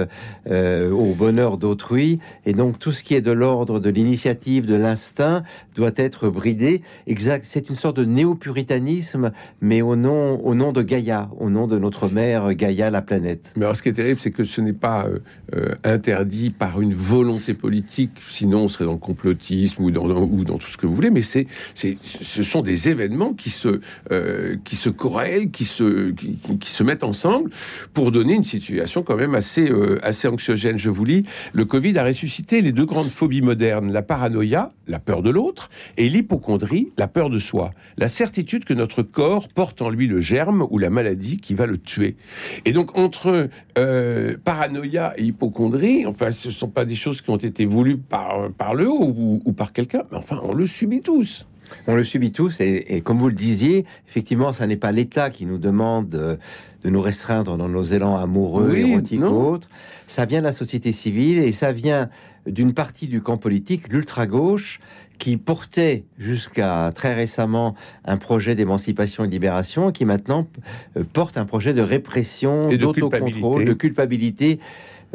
euh, 0.50 0.90
au 0.90 1.14
bonheur 1.14 1.58
d'autrui. 1.58 2.18
Et 2.46 2.52
donc, 2.52 2.78
tout 2.80 2.90
ce 2.92 3.02
qui 3.04 3.14
est 3.14 3.20
de 3.20 3.30
l'ordre 3.30 3.78
de 3.78 3.88
l'initiative, 3.88 4.66
de 4.66 4.74
l'instinct, 4.74 5.44
doit 5.76 5.92
être 5.96 6.28
bridé. 6.28 6.82
Exact. 7.06 7.44
C'est 7.46 7.70
une 7.70 7.76
sorte 7.76 7.96
de 7.96 8.04
néo-puritanisme, 8.04 9.30
mais 9.60 9.80
au 9.82 9.94
nom, 9.94 10.40
au 10.44 10.54
nom 10.56 10.72
de 10.72 10.82
Gaïa, 10.82 11.30
au 11.38 11.50
nom 11.50 11.68
de 11.68 11.78
notre 11.78 12.08
mère 12.08 12.52
Gaïa, 12.54 12.90
la 12.90 13.02
planète. 13.02 13.52
Mais 13.56 13.64
alors, 13.64 13.76
ce 13.76 13.82
qui 13.82 13.90
est 13.90 13.92
terrible, 13.92 14.18
c'est 14.20 14.32
que 14.32 14.42
ce 14.44 14.60
n'est 14.60 14.72
pas 14.72 15.06
euh, 15.06 15.18
euh, 15.54 15.74
interdit 15.84 16.50
par 16.50 16.80
une 16.80 16.94
volonté 16.94 17.54
politique, 17.54 18.10
sinon 18.28 18.62
on 18.64 18.68
serait 18.68 18.86
dans 18.86 18.92
le 18.92 18.98
complotisme 18.98 19.84
ou 19.84 19.90
dans, 19.92 20.08
dans- 20.08 20.22
ou 20.22 20.42
dans 20.44 20.58
tout 20.58 20.68
ce 20.68 20.76
que 20.76 20.86
vous 20.86 20.94
voulez, 20.96 21.10
mais 21.10 21.22
c'est, 21.22 21.46
c'est, 21.74 21.96
ce 22.02 22.39
ce 22.42 22.50
sont 22.50 22.62
des 22.62 22.88
événements 22.88 23.34
qui 23.34 23.50
se, 23.50 23.80
euh, 24.10 24.56
qui 24.64 24.76
se 24.76 24.88
corrèlent, 24.88 25.50
qui 25.50 25.64
se, 25.64 26.10
qui, 26.10 26.70
se 26.70 26.82
mettent 26.82 27.04
ensemble 27.04 27.50
pour 27.92 28.12
donner 28.12 28.34
une 28.34 28.44
situation 28.44 29.02
quand 29.02 29.16
même 29.16 29.34
assez, 29.34 29.70
euh, 29.70 29.98
assez 30.02 30.26
anxiogène. 30.26 30.78
Je 30.78 30.88
vous 30.88 31.04
lis, 31.04 31.24
le 31.52 31.66
Covid 31.66 31.98
a 31.98 32.04
ressuscité 32.04 32.62
les 32.62 32.72
deux 32.72 32.86
grandes 32.86 33.10
phobies 33.10 33.42
modernes, 33.42 33.92
la 33.92 34.00
paranoïa, 34.00 34.72
la 34.88 34.98
peur 34.98 35.22
de 35.22 35.28
l'autre, 35.28 35.68
et 35.98 36.08
l'hypochondrie, 36.08 36.88
la 36.96 37.08
peur 37.08 37.28
de 37.28 37.38
soi. 37.38 37.72
La 37.98 38.08
certitude 38.08 38.64
que 38.64 38.72
notre 38.72 39.02
corps 39.02 39.48
porte 39.48 39.82
en 39.82 39.90
lui 39.90 40.06
le 40.06 40.20
germe 40.20 40.66
ou 40.70 40.78
la 40.78 40.88
maladie 40.88 41.38
qui 41.38 41.52
va 41.52 41.66
le 41.66 41.76
tuer. 41.76 42.16
Et 42.64 42.72
donc, 42.72 42.96
entre 42.96 43.50
euh, 43.76 44.36
paranoïa 44.42 45.12
et 45.18 45.24
hypochondrie, 45.24 46.06
enfin, 46.06 46.30
ce 46.30 46.48
ne 46.48 46.52
sont 46.54 46.68
pas 46.68 46.86
des 46.86 46.94
choses 46.94 47.20
qui 47.20 47.28
ont 47.28 47.36
été 47.36 47.66
voulues 47.66 47.98
par, 47.98 48.50
par 48.52 48.74
le 48.74 48.88
haut 48.88 49.40
ou 49.44 49.52
par 49.52 49.74
quelqu'un, 49.74 50.04
mais 50.10 50.16
enfin, 50.16 50.40
on 50.42 50.54
le 50.54 50.66
subit 50.66 51.02
tous. 51.02 51.46
On 51.86 51.94
le 51.94 52.04
subit 52.04 52.32
tous, 52.32 52.56
et, 52.60 53.00
comme 53.02 53.18
vous 53.18 53.28
le 53.28 53.34
disiez, 53.34 53.84
effectivement, 54.08 54.52
ça 54.52 54.66
n'est 54.66 54.76
pas 54.76 54.92
l'État 54.92 55.30
qui 55.30 55.46
nous 55.46 55.58
demande 55.58 56.08
de, 56.08 56.38
nous 56.84 57.00
restreindre 57.00 57.56
dans 57.56 57.68
nos 57.68 57.82
élans 57.82 58.16
amoureux, 58.16 58.76
érotiques 58.76 59.22
ou 59.22 59.26
autres. 59.26 59.68
Ça 60.06 60.24
vient 60.24 60.40
de 60.40 60.44
la 60.46 60.52
société 60.52 60.92
civile 60.92 61.38
et 61.38 61.52
ça 61.52 61.72
vient 61.72 62.08
d'une 62.46 62.72
partie 62.72 63.06
du 63.06 63.20
camp 63.20 63.36
politique, 63.36 63.88
l'ultra-gauche, 63.92 64.80
qui 65.18 65.36
portait 65.36 66.04
jusqu'à 66.18 66.90
très 66.94 67.14
récemment 67.14 67.74
un 68.06 68.16
projet 68.16 68.54
d'émancipation 68.54 69.24
et 69.24 69.26
de 69.26 69.32
libération, 69.32 69.92
qui 69.92 70.06
maintenant 70.06 70.48
euh, 70.96 71.04
porte 71.12 71.36
un 71.36 71.44
projet 71.44 71.74
de 71.74 71.82
répression, 71.82 72.74
d'autocontrôle, 72.74 73.66
de 73.66 73.72
culpabilité 73.74 74.58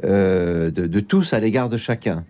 euh, 0.04 0.70
de 0.70 1.00
tous 1.00 1.34
à 1.34 1.40
l'égard 1.40 1.70
de 1.70 1.78
chacun. 1.78 2.24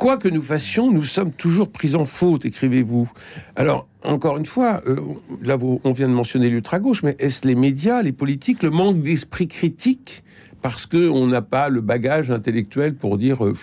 Quoi 0.00 0.16
que 0.16 0.28
nous 0.28 0.40
fassions, 0.40 0.90
nous 0.90 1.04
sommes 1.04 1.30
toujours 1.30 1.68
pris 1.68 1.94
en 1.94 2.06
faute, 2.06 2.46
écrivez-vous. 2.46 3.12
Alors, 3.54 3.86
encore 4.02 4.38
une 4.38 4.46
fois, 4.46 4.80
euh, 4.86 4.96
là, 5.42 5.58
on 5.60 5.92
vient 5.92 6.08
de 6.08 6.14
mentionner 6.14 6.48
l'ultra-gauche, 6.48 7.02
mais 7.02 7.16
est-ce 7.18 7.46
les 7.46 7.54
médias, 7.54 8.00
les 8.00 8.12
politiques, 8.12 8.62
le 8.62 8.70
manque 8.70 9.02
d'esprit 9.02 9.46
critique 9.46 10.24
parce 10.62 10.86
qu'on 10.86 11.26
n'a 11.26 11.42
pas 11.42 11.68
le 11.68 11.82
bagage 11.82 12.30
intellectuel 12.30 12.94
pour 12.94 13.18
dire 13.18 13.44
euh, 13.44 13.54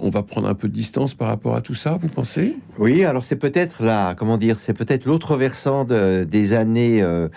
on 0.00 0.10
va 0.10 0.24
prendre 0.24 0.48
un 0.48 0.54
peu 0.54 0.66
de 0.66 0.74
distance 0.74 1.14
par 1.14 1.28
rapport 1.28 1.54
à 1.54 1.60
tout 1.60 1.74
ça, 1.74 1.98
vous 2.00 2.08
pensez? 2.08 2.56
Oui, 2.78 3.04
alors 3.04 3.22
c'est 3.22 3.36
peut-être 3.36 3.84
là, 3.84 4.14
comment 4.14 4.38
dire, 4.38 4.56
c'est 4.60 4.74
peut-être 4.74 5.04
l'autre 5.04 5.36
versant 5.36 5.84
des 5.84 6.52
années 6.52 7.00
euh, 7.00 7.28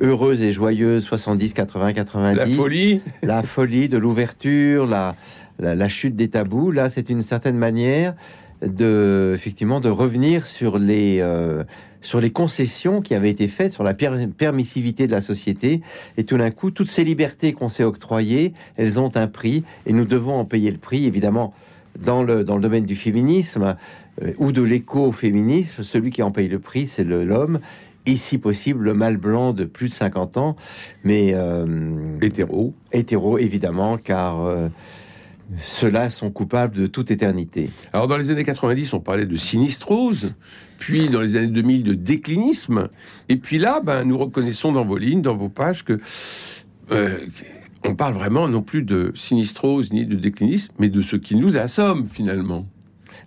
heureuses 0.00 0.42
et 0.42 0.52
joyeuses, 0.52 1.04
70, 1.04 1.54
80, 1.54 1.92
90. 1.92 2.36
La 2.36 2.46
folie 2.46 3.00
La 3.22 3.42
folie 3.44 3.88
de 3.88 3.98
l'ouverture, 3.98 4.86
la, 4.86 5.14
la, 5.62 5.88
chute 5.88 6.16
des 6.16 6.28
tabous. 6.28 6.70
Là, 6.70 6.90
c'est 6.90 7.08
une 7.08 7.22
certaine 7.22 7.56
manière 7.56 8.14
de, 8.64 9.32
effectivement, 9.34 9.80
de 9.80 9.88
revenir 9.88 10.46
sur 10.46 10.78
les, 10.78 11.18
euh, 11.20 11.64
sur 12.00 12.20
les 12.20 12.30
concessions 12.30 13.00
qui 13.00 13.14
avaient 13.14 13.30
été 13.30 13.48
faites, 13.48 13.72
sur 13.72 13.82
la 13.82 13.94
permissivité 13.94 15.06
de 15.06 15.12
la 15.12 15.20
société. 15.20 15.82
Et 16.16 16.24
tout 16.24 16.36
d'un 16.36 16.50
coup, 16.50 16.70
toutes 16.70 16.90
ces 16.90 17.04
libertés 17.04 17.52
qu'on 17.52 17.68
s'est 17.68 17.84
octroyées, 17.84 18.52
elles 18.76 19.00
ont 19.00 19.16
un 19.16 19.26
prix 19.26 19.64
et 19.86 19.92
nous 19.92 20.04
devons 20.04 20.34
en 20.34 20.44
payer 20.44 20.70
le 20.70 20.78
prix, 20.78 21.06
évidemment. 21.06 21.54
Dans 21.98 22.22
le, 22.22 22.42
dans 22.42 22.56
le 22.56 22.62
domaine 22.62 22.86
du 22.86 22.96
féminisme 22.96 23.76
euh, 24.22 24.32
ou 24.38 24.50
de 24.50 24.62
l'écoféminisme, 24.62 25.82
celui 25.82 26.10
qui 26.10 26.22
en 26.22 26.30
paye 26.30 26.48
le 26.48 26.58
prix, 26.58 26.86
c'est 26.86 27.04
l'homme 27.04 27.60
et 28.06 28.16
si 28.16 28.38
possible 28.38 28.84
le 28.84 28.94
mâle 28.94 29.18
blanc 29.18 29.52
de 29.52 29.64
plus 29.64 29.88
de 29.88 29.92
50 29.92 30.36
ans, 30.36 30.56
mais 31.04 31.32
euh, 31.34 32.18
hétéro. 32.20 32.74
Hétéro, 32.92 33.38
évidemment, 33.38 33.98
car 33.98 34.44
ceux-là 35.58 36.10
sont 36.10 36.30
coupables 36.30 36.76
de 36.76 36.86
toute 36.86 37.10
éternité. 37.10 37.70
Alors 37.92 38.06
dans 38.06 38.16
les 38.16 38.30
années 38.30 38.44
90, 38.44 38.92
on 38.92 39.00
parlait 39.00 39.26
de 39.26 39.36
sinistrose, 39.36 40.32
puis 40.78 41.08
dans 41.08 41.20
les 41.20 41.36
années 41.36 41.48
2000 41.48 41.84
de 41.84 41.94
déclinisme, 41.94 42.88
et 43.28 43.36
puis 43.36 43.58
là, 43.58 43.80
ben, 43.80 44.04
nous 44.04 44.18
reconnaissons 44.18 44.72
dans 44.72 44.84
vos 44.84 44.98
lignes, 44.98 45.22
dans 45.22 45.36
vos 45.36 45.48
pages, 45.48 45.84
que 45.84 45.98
euh, 46.90 47.18
on 47.84 47.94
parle 47.94 48.14
vraiment 48.14 48.48
non 48.48 48.62
plus 48.62 48.82
de 48.82 49.12
sinistrose 49.14 49.92
ni 49.92 50.06
de 50.06 50.16
déclinisme, 50.16 50.72
mais 50.78 50.88
de 50.88 51.02
ce 51.02 51.16
qui 51.16 51.36
nous 51.36 51.56
assomme 51.56 52.06
finalement. 52.10 52.66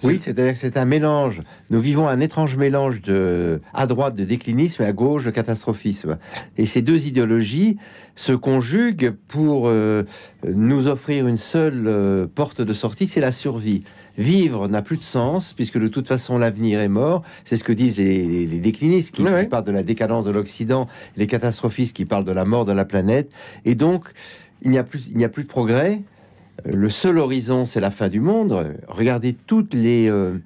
Oui, 0.04 0.20
c'est-à-dire 0.22 0.54
que 0.54 0.60
c'est 0.60 0.78
un 0.78 0.86
mélange. 0.86 1.42
Nous 1.70 1.80
vivons 1.80 2.08
un 2.08 2.20
étrange 2.20 2.56
mélange 2.58 3.02
de, 3.02 3.62
à 3.74 3.88
droite 3.88 4.16
de 4.16 4.24
déclinisme 4.24 4.84
et 4.84 4.86
à 4.86 4.92
gauche 4.92 5.26
de 5.26 5.32
catastrophisme. 5.32 6.18
Et 6.58 6.66
ces 6.66 6.82
deux 6.82 7.06
idéologies 7.06 7.78
se 8.16 8.34
conjuguent 8.34 9.14
pour 9.28 9.68
euh, 9.68 10.04
nous 10.46 10.88
offrir 10.88 11.28
une 11.28 11.38
seule 11.38 11.86
euh, 11.88 12.28
porte 12.34 12.62
de 12.62 12.74
sortie, 12.74 13.08
c'est 13.08 13.22
la 13.22 13.32
survie. 13.32 13.84
Vivre 14.18 14.70
n'a 14.70 14.82
plus 14.82 14.96
de 14.96 15.04
sens, 15.04 15.54
puisque 15.54 15.78
de 15.78 15.90
toute 15.90 16.08
façon 16.08 16.38
l'avenir 16.38 16.80
est 16.80 16.88
mort. 16.88 17.24
C'est 17.44 17.58
ce 17.58 17.66
que 17.66 17.74
disent 17.74 17.98
les, 17.98 18.48
déclinistes 18.60 19.14
qui, 19.14 19.24
parlent 19.50 19.66
de 19.66 19.72
la 19.72 19.84
décadence 19.84 20.24
de 20.24 20.32
l'Occident, 20.32 20.88
les 21.18 21.28
catastrophistes 21.28 21.96
qui 21.96 22.06
parlent 22.06 22.24
de 22.24 22.32
la 22.32 22.46
mort 22.46 22.64
de 22.64 22.72
la 22.72 22.86
planète. 22.86 23.30
Et 23.66 23.76
donc, 23.76 24.06
il 24.62 24.72
n'y 24.72 24.78
a 24.78 24.84
plus, 24.84 25.08
il 25.08 25.18
n'y 25.18 25.26
a 25.26 25.30
plus 25.30 25.44
de 25.44 25.50
progrès. 25.50 26.02
Le 26.66 26.90
seul 26.90 27.20
horizon, 27.20 27.66
c'est 27.66 27.80
la 27.80 27.92
fin 27.92 28.10
du 28.10 28.20
monde. 28.20 28.76
Regardez 28.88 29.34
toutes 29.34 29.74
les, 29.74 30.10
euh, 30.10 30.38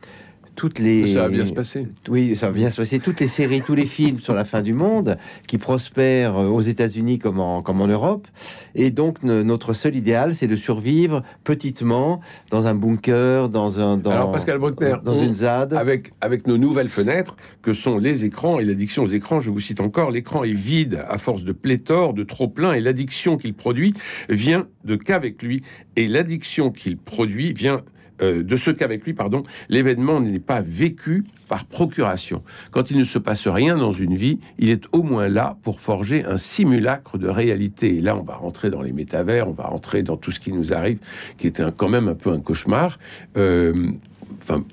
toutes 0.60 0.80
les. 0.80 1.14
Ça 1.14 1.22
va 1.22 1.30
bien 1.30 1.46
se 1.46 1.54
passer. 1.54 1.88
Oui, 2.10 2.36
ça 2.36 2.48
va 2.48 2.52
bien 2.52 2.70
se 2.70 2.76
passer. 2.76 3.00
Toutes 3.00 3.22
les 3.22 3.30
séries, 3.30 3.62
tous 3.62 3.76
les 3.76 3.86
films 3.98 4.20
sur 4.20 4.34
la 4.34 4.44
fin 4.44 4.62
du 4.62 4.74
monde 4.74 5.18
qui 5.48 5.58
prospèrent 5.58 6.38
euh, 6.38 6.48
aux 6.48 6.60
États-Unis 6.60 7.18
comme 7.18 7.40
en, 7.40 7.62
comme 7.62 7.80
en 7.80 7.88
Europe. 7.88 8.28
Et 8.76 8.92
donc, 8.92 9.24
notre 9.24 9.74
seul 9.74 9.96
idéal, 9.96 10.36
c'est 10.36 10.48
de 10.48 10.58
survivre 10.58 11.24
petitement 11.46 12.20
dans 12.50 12.68
un 12.68 12.76
bunker, 12.76 13.48
dans 13.48 13.80
un. 13.80 13.96
Dans, 13.96 14.12
Alors, 14.12 14.32
Pascal 14.34 14.58
Bruckner, 14.58 14.96
dans 15.02 15.24
une 15.24 15.34
ZAD. 15.34 15.74
Avec, 15.74 16.12
avec 16.20 16.46
nos 16.46 16.58
nouvelles 16.58 16.90
fenêtres, 16.90 17.38
que 17.62 17.72
sont 17.72 17.98
les 17.98 18.26
écrans 18.26 18.60
et 18.60 18.66
l'addiction 18.66 19.04
aux 19.04 19.08
écrans, 19.08 19.40
je 19.40 19.52
vous 19.52 19.62
cite 19.62 19.80
encore, 19.80 20.12
l'écran 20.12 20.44
est 20.44 20.52
vide 20.52 21.06
à 21.08 21.18
force 21.18 21.46
de 21.46 21.54
pléthore, 21.54 22.14
de 22.14 22.26
trop-plein, 22.26 22.74
et 22.74 22.82
l'addiction 22.82 23.38
qu'il 23.38 23.54
produit 23.54 23.94
vient 24.28 24.68
de 24.84 24.98
qu'avec 24.98 25.42
lui. 25.42 25.64
Et 25.96 26.08
l'addiction 26.08 26.70
qu'il 26.70 26.98
produit 26.98 27.54
vient 27.54 27.82
euh, 28.22 28.44
de 28.44 28.56
ce 28.56 28.72
qu'avec 28.72 29.06
lui, 29.06 29.14
pardon, 29.14 29.44
l'événement 29.70 30.20
n'est 30.20 30.40
pas 30.40 30.62
vécu 30.62 31.26
par 31.48 31.66
procuration. 31.66 32.44
Quand 32.72 32.92
il 32.92 32.98
ne 32.98 33.04
se 33.04 33.18
passe 33.18 33.48
rien 33.48 33.76
dans 33.76 33.94
une 33.94 34.16
vie, 34.16 34.40
il 34.60 34.70
est 34.70 34.84
au 34.92 35.04
moins 35.04 35.28
là 35.28 35.58
pour 35.64 35.80
forger 35.80 36.24
un 36.26 36.38
simulacre 36.38 37.18
de 37.18 37.28
réalité. 37.28 37.98
Et 37.98 38.02
là, 38.02 38.16
on 38.16 38.22
va 38.22 38.36
rentrer 38.36 38.70
dans 38.70 38.82
les 38.82 38.94
métavers, 38.94 39.48
on 39.48 39.54
va 39.54 39.66
rentrer 39.66 40.04
dans 40.04 40.18
tout 40.18 40.32
ce 40.32 40.40
qui 40.40 40.54
nous 40.54 40.74
arrive, 40.74 41.00
qui 41.38 41.48
était 41.48 41.64
quand 41.76 41.90
même 41.90 42.08
un 42.08 42.16
peu 42.16 42.32
un 42.32 42.40
cauchemar. 42.40 43.00
Euh, 43.38 43.92
enfin, 44.42 44.64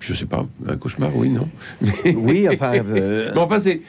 je 0.00 0.14
sais 0.14 0.26
pas, 0.26 0.46
un 0.66 0.76
cauchemar, 0.76 1.16
oui, 1.16 1.30
non 1.30 1.48
Oui, 2.16 2.46
enfin. 2.48 2.74
Euh, 2.76 3.32
enfin, 3.36 3.58
c'est 3.58 3.80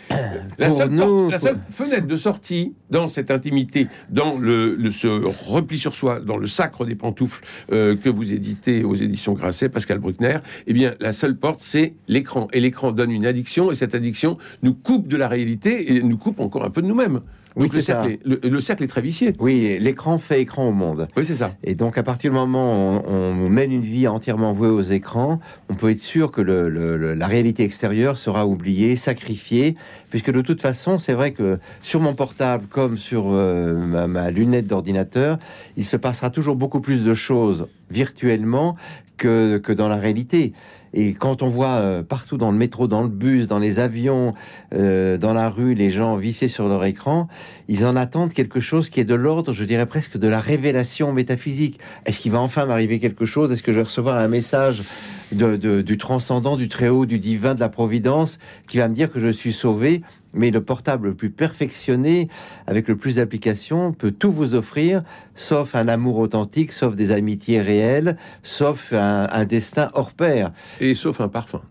la, 0.57 0.69
seule, 0.69 0.95
la 1.29 1.37
seule 1.37 1.59
fenêtre 1.69 2.07
de 2.07 2.15
sortie 2.15 2.73
dans 2.89 3.07
cette 3.07 3.29
intimité, 3.29 3.87
dans 4.09 4.37
le, 4.37 4.77
ce 4.91 5.07
repli 5.07 5.77
sur 5.77 5.95
soi, 5.95 6.19
dans 6.19 6.37
le 6.37 6.47
sacre 6.47 6.85
des 6.85 6.95
pantoufles 6.95 7.43
euh, 7.71 7.95
que 7.95 8.09
vous 8.09 8.33
éditez 8.33 8.83
aux 8.83 8.95
éditions 8.95 9.33
Grasset, 9.33 9.69
Pascal 9.69 9.99
Bruckner. 9.99 10.39
Eh 10.65 10.73
bien, 10.73 10.95
la 10.99 11.11
seule 11.11 11.35
porte, 11.35 11.59
c'est 11.59 11.93
l'écran. 12.07 12.47
Et 12.53 12.59
l'écran 12.59 12.91
donne 12.91 13.11
une 13.11 13.25
addiction, 13.25 13.71
et 13.71 13.75
cette 13.75 13.93
addiction 13.93 14.37
nous 14.63 14.73
coupe 14.73 15.07
de 15.07 15.17
la 15.17 15.27
réalité 15.27 15.95
et 15.95 16.01
nous 16.01 16.17
coupe 16.17 16.39
encore 16.39 16.63
un 16.63 16.69
peu 16.69 16.81
de 16.81 16.87
nous-mêmes. 16.87 17.21
Oui, 17.57 17.69
le, 17.73 17.81
cercle 17.81 18.11
est, 18.11 18.45
le, 18.45 18.59
cercle 18.59 18.83
est 18.83 18.87
très 18.87 19.01
vicié. 19.01 19.33
Oui, 19.39 19.77
l'écran 19.79 20.17
fait 20.19 20.41
écran 20.41 20.67
au 20.67 20.71
monde. 20.71 21.07
Oui, 21.17 21.25
c'est 21.25 21.35
ça. 21.35 21.55
Et 21.63 21.73
donc, 21.73 21.97
à 21.97 22.03
partir 22.03 22.31
du 22.31 22.37
moment 22.37 22.97
où 22.97 23.01
on, 23.07 23.49
mène 23.49 23.71
une 23.71 23.81
vie 23.81 24.07
entièrement 24.07 24.53
vouée 24.53 24.67
aux 24.67 24.81
écrans, 24.81 25.39
on 25.69 25.73
peut 25.73 25.89
être 25.89 26.01
sûr 26.01 26.31
que 26.31 26.41
la 26.41 27.27
réalité 27.27 27.63
extérieure 27.63 28.17
sera 28.17 28.45
oubliée, 28.45 28.95
sacrifiée, 28.95 29.75
puisque 30.09 30.31
de 30.31 30.41
toute 30.41 30.61
façon, 30.61 30.99
c'est 30.99 31.13
vrai 31.13 31.31
que 31.31 31.57
sur 31.81 31.99
mon 31.99 32.13
portable 32.13 32.67
comme 32.69 32.97
sur 32.97 33.25
euh, 33.27 34.07
ma, 34.07 34.29
lunette 34.29 34.67
d'ordinateur, 34.67 35.39
il 35.77 35.85
se 35.85 35.97
passera 35.97 36.29
toujours 36.29 36.55
beaucoup 36.55 36.81
plus 36.81 37.03
de 37.03 37.13
choses 37.13 37.67
virtuellement 37.89 38.75
que, 39.17 39.57
que 39.57 39.73
dans 39.73 39.87
la 39.87 39.95
réalité. 39.95 40.53
Et 40.93 41.13
quand 41.13 41.41
on 41.41 41.49
voit 41.49 41.75
euh, 41.75 42.03
partout 42.03 42.37
dans 42.37 42.51
le 42.51 42.57
métro, 42.57 42.87
dans 42.87 43.03
le 43.03 43.09
bus, 43.09 43.47
dans 43.47 43.59
les 43.59 43.79
avions, 43.79 44.31
euh, 44.73 45.17
dans 45.17 45.33
la 45.33 45.49
rue, 45.49 45.73
les 45.73 45.91
gens 45.91 46.15
vissés 46.15 46.47
sur 46.47 46.67
leur 46.67 46.83
écran, 46.85 47.27
ils 47.67 47.85
en 47.85 47.95
attendent 47.95 48.33
quelque 48.33 48.59
chose 48.59 48.89
qui 48.89 48.99
est 48.99 49.05
de 49.05 49.15
l'ordre, 49.15 49.53
je 49.53 49.63
dirais 49.63 49.85
presque, 49.85 50.17
de 50.17 50.27
la 50.27 50.39
révélation 50.39 51.11
métaphysique. 51.11 51.79
Est-ce 52.05 52.19
qu'il 52.19 52.31
va 52.31 52.39
enfin 52.39 52.65
m'arriver 52.65 52.99
quelque 52.99 53.25
chose? 53.25 53.51
Est-ce 53.51 53.63
que 53.63 53.71
je 53.71 53.77
vais 53.77 53.83
recevoir 53.83 54.17
un 54.17 54.27
message 54.27 54.83
du 55.31 55.97
transcendant, 55.97 56.55
du 56.55 56.69
très 56.69 56.87
haut, 56.87 57.05
du 57.05 57.19
divin, 57.19 57.53
de 57.53 57.59
la 57.59 57.69
providence, 57.69 58.39
qui 58.67 58.77
va 58.77 58.87
me 58.87 58.95
dire 58.95 59.11
que 59.11 59.19
je 59.19 59.27
suis 59.27 59.53
sauvé? 59.53 60.01
Mais 60.33 60.51
le 60.51 60.61
portable 60.61 61.09
le 61.09 61.13
plus 61.13 61.29
perfectionné, 61.29 62.29
avec 62.65 62.87
le 62.87 62.95
plus 62.95 63.15
d'applications, 63.15 63.93
peut 63.93 64.11
tout 64.11 64.31
vous 64.31 64.55
offrir, 64.55 65.03
sauf 65.35 65.75
un 65.75 65.87
amour 65.87 66.17
authentique, 66.17 66.71
sauf 66.71 66.95
des 66.95 67.11
amitiés 67.11 67.61
réelles, 67.61 68.17
sauf 68.43 68.93
un, 68.93 69.45
destin 69.45 69.89
hors 69.93 70.11
pair. 70.11 70.51
Et 70.79 70.95
sauf 70.95 71.21
un 71.21 71.29
parfum. 71.29 71.61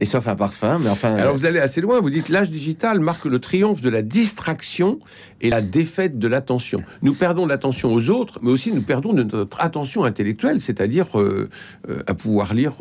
Et 0.00 0.06
sauf 0.06 0.26
un 0.26 0.36
parfum. 0.36 0.78
Mais 0.82 0.90
enfin. 0.90 1.14
Alors 1.14 1.36
vous 1.36 1.46
allez 1.46 1.60
assez 1.60 1.80
loin. 1.80 2.00
Vous 2.00 2.10
dites 2.10 2.28
l'âge 2.28 2.50
digital 2.50 3.00
marque 3.00 3.24
le 3.24 3.38
triomphe 3.38 3.80
de 3.80 3.88
la 3.88 4.02
distraction 4.02 4.98
et 5.40 5.50
la 5.50 5.60
défaite 5.60 6.18
de 6.18 6.26
l'attention. 6.26 6.82
Nous 7.02 7.14
perdons 7.14 7.46
l'attention 7.46 7.92
aux 7.92 8.10
autres, 8.10 8.38
mais 8.42 8.50
aussi 8.50 8.72
nous 8.72 8.82
perdons 8.82 9.12
notre 9.12 9.60
attention 9.60 10.04
intellectuelle, 10.04 10.60
c'est-à-dire 10.60 11.20
euh, 11.20 11.50
euh, 11.88 12.02
à 12.06 12.14
pouvoir 12.14 12.54
lire 12.54 12.76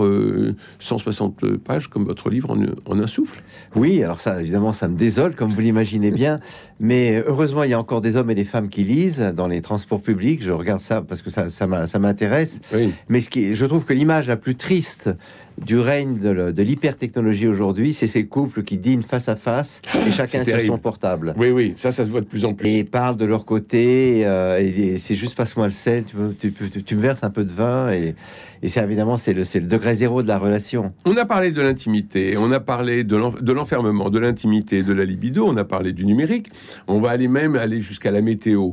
160 0.80 1.44
euh, 1.44 1.58
pages 1.58 1.90
comme 1.90 2.06
votre 2.06 2.30
livre 2.30 2.56
en, 2.86 3.00
un 3.00 3.08
souffle. 3.08 3.44
Oui, 3.76 4.02
alors 4.02 4.22
ça, 4.22 4.42
évidemment, 4.42 4.72
ça 4.72 4.88
me 4.88 4.98
désole, 4.98 5.36
comme 5.36 5.52
vous 5.52 5.62
l'imaginez 5.62 6.12
bien, 6.24 6.40
mais 6.80 7.22
heureusement, 7.28 7.64
il 7.64 7.72
y 7.72 7.74
a 7.74 7.80
encore 7.80 8.02
des 8.02 8.16
hommes 8.16 8.32
et 8.32 8.36
des 8.36 8.46
femmes 8.46 8.70
qui 8.70 8.84
lisent 8.84 9.34
dans 9.36 9.48
les 9.48 9.62
transports 9.62 10.02
publics. 10.02 10.42
Je 10.42 10.52
regarde 10.52 10.80
ça 10.80 11.02
parce 11.02 11.22
que 11.22 11.30
ça, 11.30 11.50
ça 11.50 12.00
m'intéresse. 12.00 12.62
Mais 13.10 13.20
ce 13.20 13.30
qui, 13.30 13.56
je 13.56 13.66
trouve 13.66 13.84
que 13.84 13.94
l'image 13.94 14.28
la 14.28 14.38
plus 14.38 14.56
triste 14.56 15.10
du 15.58 15.80
règne 15.80 16.18
de 16.20 16.64
l'hypertechnologie 16.64 17.48
aujourd'hui, 17.48 17.94
c'est 17.94 18.08
ces 18.08 18.26
couples 18.28 18.64
qui 18.64 18.78
dînent 18.78 19.04
face 19.04 19.30
à 19.30 19.36
face 19.36 19.82
et 20.08 20.12
chacun 20.12 20.44
sur 20.44 20.60
son 20.62 20.78
portable. 20.78 21.34
Oui, 21.38 21.50
oui, 21.52 21.74
ça, 21.76 21.92
ça 21.92 22.06
se 22.06 22.10
voit 22.10 22.22
de 22.22 22.26
plus 22.26 22.46
en 22.46 22.54
plus. 22.54 22.68
Et 22.70 22.84
parlent 22.84 23.18
de 23.18 23.26
leur 23.26 23.46
côté, 23.46 24.26
euh, 24.26 24.60
et, 24.60 24.98
c'est 24.98 25.16
juste 25.16 25.36
passe-moi 25.36 25.66
le 25.66 25.72
sel, 25.72 26.06
tu, 26.40 26.54
tu, 26.54 26.96
me 26.96 27.02
verses 27.02 27.24
un 27.24 27.30
peu 27.30 27.44
de 27.44 27.52
vin, 27.52 27.92
et, 27.92 28.16
et 28.62 28.68
c'est 28.68 28.84
évidemment 28.84 29.18
c'est 29.18 29.34
le, 29.34 29.44
le, 29.44 29.62
degré 29.62 29.96
zéro 29.96 30.24
de 30.24 30.28
la 30.28 30.38
relation. 30.38 30.94
On 31.06 31.16
a 31.18 31.26
parlé 31.26 31.52
de 31.52 31.62
l'intimité, 31.62 32.36
on 32.38 32.52
a 32.52 32.60
parlé 32.60 33.04
de 33.04 33.52
l'enfermement, 33.52 34.10
de 34.10 34.20
l'intimité, 34.20 34.84
de 34.84 34.94
la 34.94 35.06
libido, 35.06 35.46
on 35.48 35.58
a 35.58 35.64
parlé 35.64 35.94
du 35.94 36.06
numérique, 36.06 36.50
on 36.88 37.00
va 37.00 37.12
aller 37.12 37.28
même 37.28 37.56
aller 37.56 37.82
jusqu'à 37.82 38.12
la 38.12 38.22
météo 38.22 38.72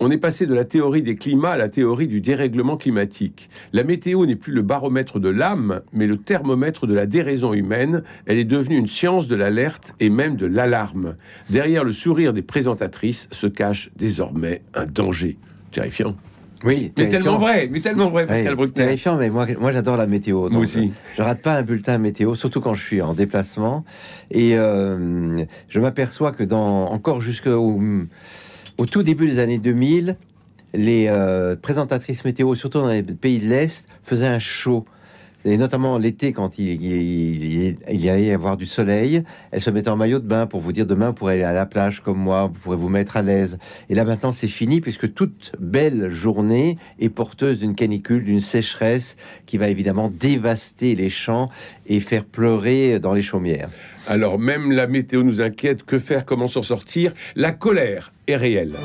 on 0.00 0.10
est 0.10 0.18
passé 0.18 0.46
de 0.46 0.54
la 0.54 0.64
théorie 0.64 1.02
des 1.02 1.14
climats 1.14 1.52
à 1.52 1.56
la 1.58 1.68
théorie 1.68 2.08
du 2.08 2.20
dérèglement 2.20 2.78
climatique. 2.78 3.50
La 3.72 3.84
météo 3.84 4.24
n'est 4.24 4.34
plus 4.34 4.52
le 4.52 4.62
baromètre 4.62 5.20
de 5.20 5.28
l'âme, 5.28 5.82
mais 5.92 6.06
le 6.06 6.16
thermomètre 6.16 6.86
de 6.86 6.94
la 6.94 7.06
déraison 7.06 7.52
humaine. 7.52 8.02
Elle 8.24 8.38
est 8.38 8.44
devenue 8.44 8.78
une 8.78 8.88
science 8.88 9.28
de 9.28 9.36
l'alerte 9.36 9.94
et 10.00 10.08
même 10.08 10.36
de 10.36 10.46
l'alarme. 10.46 11.16
Derrière 11.50 11.84
le 11.84 11.92
sourire 11.92 12.32
des 12.32 12.42
présentatrices 12.42 13.28
se 13.30 13.46
cache 13.46 13.90
désormais 13.96 14.62
un 14.74 14.86
danger 14.86 15.36
terrifiant. 15.70 16.16
Oui, 16.64 16.92
mais 16.96 17.08
tellement 17.08 17.38
vrai, 17.38 17.68
mais 17.70 17.80
tellement 17.80 18.10
vrai, 18.10 18.26
Pascal 18.26 18.54
oui, 18.58 18.70
Terrifiant, 18.70 19.16
mais 19.16 19.30
moi, 19.30 19.46
moi 19.58 19.72
j'adore 19.72 19.96
la 19.96 20.06
météo. 20.06 20.50
Moi 20.50 20.60
aussi. 20.60 20.92
Je 21.16 21.22
rate 21.22 21.40
pas 21.40 21.56
un 21.56 21.62
bulletin 21.62 21.96
météo, 21.96 22.34
surtout 22.34 22.60
quand 22.60 22.74
je 22.74 22.84
suis 22.84 23.00
en 23.00 23.14
déplacement. 23.14 23.84
Et 24.30 24.58
euh, 24.58 25.42
je 25.68 25.80
m'aperçois 25.80 26.32
que 26.32 26.42
dans 26.42 26.86
encore 26.86 27.22
jusqu'au 27.22 27.80
au 28.80 28.86
tout 28.86 29.02
début 29.02 29.28
des 29.28 29.38
années 29.40 29.58
2000, 29.58 30.16
les 30.72 31.06
euh, 31.08 31.54
présentatrices 31.54 32.24
météo, 32.24 32.54
surtout 32.54 32.78
dans 32.78 32.88
les 32.88 33.02
pays 33.02 33.38
de 33.38 33.46
l'Est, 33.46 33.86
faisaient 34.04 34.26
un 34.26 34.38
show. 34.38 34.86
Et 35.44 35.56
notamment 35.56 35.96
l'été, 35.96 36.32
quand 36.32 36.58
il, 36.58 36.82
y 36.82 38.08
allait 38.08 38.26
y 38.26 38.30
avoir 38.30 38.56
du 38.56 38.66
soleil, 38.66 39.22
elles 39.50 39.60
se 39.60 39.70
mettaient 39.70 39.88
en 39.88 39.96
maillot 39.96 40.18
de 40.18 40.26
bain 40.26 40.46
pour 40.46 40.60
vous 40.60 40.72
dire 40.72 40.84
demain, 40.84 41.08
vous 41.08 41.14
pourrez 41.14 41.34
aller 41.34 41.44
à 41.44 41.54
la 41.54 41.64
plage 41.64 42.00
comme 42.00 42.18
moi, 42.18 42.50
vous 42.52 42.60
pourrez 42.60 42.76
vous 42.76 42.90
mettre 42.90 43.16
à 43.16 43.22
l'aise. 43.22 43.58
Et 43.88 43.94
là 43.94 44.04
maintenant, 44.04 44.32
c'est 44.32 44.48
fini, 44.48 44.80
puisque 44.80 45.14
toute 45.14 45.52
belle 45.58 46.10
journée 46.10 46.76
est 46.98 47.08
porteuse 47.08 47.58
d'une 47.58 47.74
canicule, 47.74 48.24
d'une 48.24 48.40
sécheresse 48.40 49.16
qui 49.46 49.56
va 49.56 49.68
évidemment 49.68 50.10
dévaster 50.10 50.94
les 50.94 51.10
champs 51.10 51.48
et 51.86 52.00
faire 52.00 52.24
pleurer 52.24 53.00
dans 53.00 53.14
les 53.14 53.22
chaumières. 53.22 53.70
Alors 54.06 54.38
même 54.38 54.72
la 54.72 54.86
météo 54.86 55.22
nous 55.22 55.40
inquiète, 55.40 55.84
que 55.84 55.98
faire, 55.98 56.24
comment 56.24 56.48
s'en 56.48 56.62
sortir? 56.62 57.12
La 57.34 57.52
colère 57.52 58.12
est 58.26 58.36
réelle. 58.36 58.76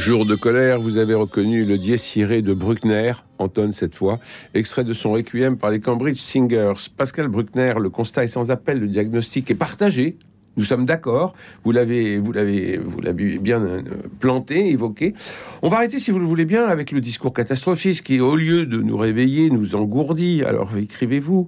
Jour 0.00 0.24
de 0.24 0.34
colère, 0.34 0.80
vous 0.80 0.96
avez 0.96 1.12
reconnu 1.12 1.66
le 1.66 1.76
dies 1.76 1.90
de 1.92 2.54
Bruckner, 2.54 3.12
Anton 3.36 3.70
cette 3.70 3.94
fois, 3.94 4.18
extrait 4.54 4.82
de 4.82 4.94
son 4.94 5.12
requiem 5.12 5.58
par 5.58 5.70
les 5.70 5.78
Cambridge 5.78 6.18
Singers. 6.18 6.88
Pascal 6.96 7.28
Bruckner, 7.28 7.74
le 7.78 7.90
constat 7.90 8.24
est 8.24 8.28
sans 8.28 8.50
appel, 8.50 8.80
le 8.80 8.86
diagnostic 8.86 9.50
est 9.50 9.54
partagé. 9.54 10.16
Nous 10.56 10.64
sommes 10.64 10.86
d'accord. 10.86 11.34
Vous 11.64 11.72
l'avez, 11.72 12.16
vous 12.16 12.32
l'avez, 12.32 12.78
vous 12.78 13.02
l'avez 13.02 13.36
bien 13.36 13.60
euh, 13.60 13.82
planté, 14.18 14.70
évoqué. 14.70 15.12
On 15.60 15.68
va 15.68 15.76
arrêter, 15.76 15.98
si 15.98 16.10
vous 16.10 16.18
le 16.18 16.24
voulez 16.24 16.46
bien, 16.46 16.64
avec 16.64 16.92
le 16.92 17.02
discours 17.02 17.34
catastrophiste 17.34 18.02
qui, 18.02 18.20
au 18.20 18.36
lieu 18.36 18.64
de 18.64 18.78
nous 18.80 18.96
réveiller, 18.96 19.50
nous 19.50 19.74
engourdit. 19.74 20.42
Alors 20.44 20.74
écrivez-vous. 20.78 21.46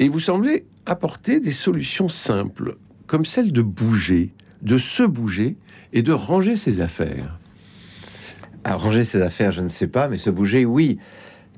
Et 0.00 0.08
vous 0.08 0.18
semblez 0.18 0.64
apporter 0.84 1.38
des 1.38 1.52
solutions 1.52 2.08
simples, 2.08 2.74
comme 3.06 3.24
celle 3.24 3.52
de 3.52 3.62
bouger, 3.62 4.32
de 4.62 4.78
se 4.78 5.04
bouger 5.04 5.54
et 5.92 6.02
de 6.02 6.12
ranger 6.12 6.56
ses 6.56 6.80
affaires. 6.80 7.38
À 8.64 8.76
ranger 8.76 9.04
ses 9.04 9.22
affaires, 9.22 9.52
je 9.52 9.60
ne 9.60 9.68
sais 9.68 9.88
pas, 9.88 10.08
mais 10.08 10.18
se 10.18 10.30
bouger, 10.30 10.64
oui. 10.64 10.98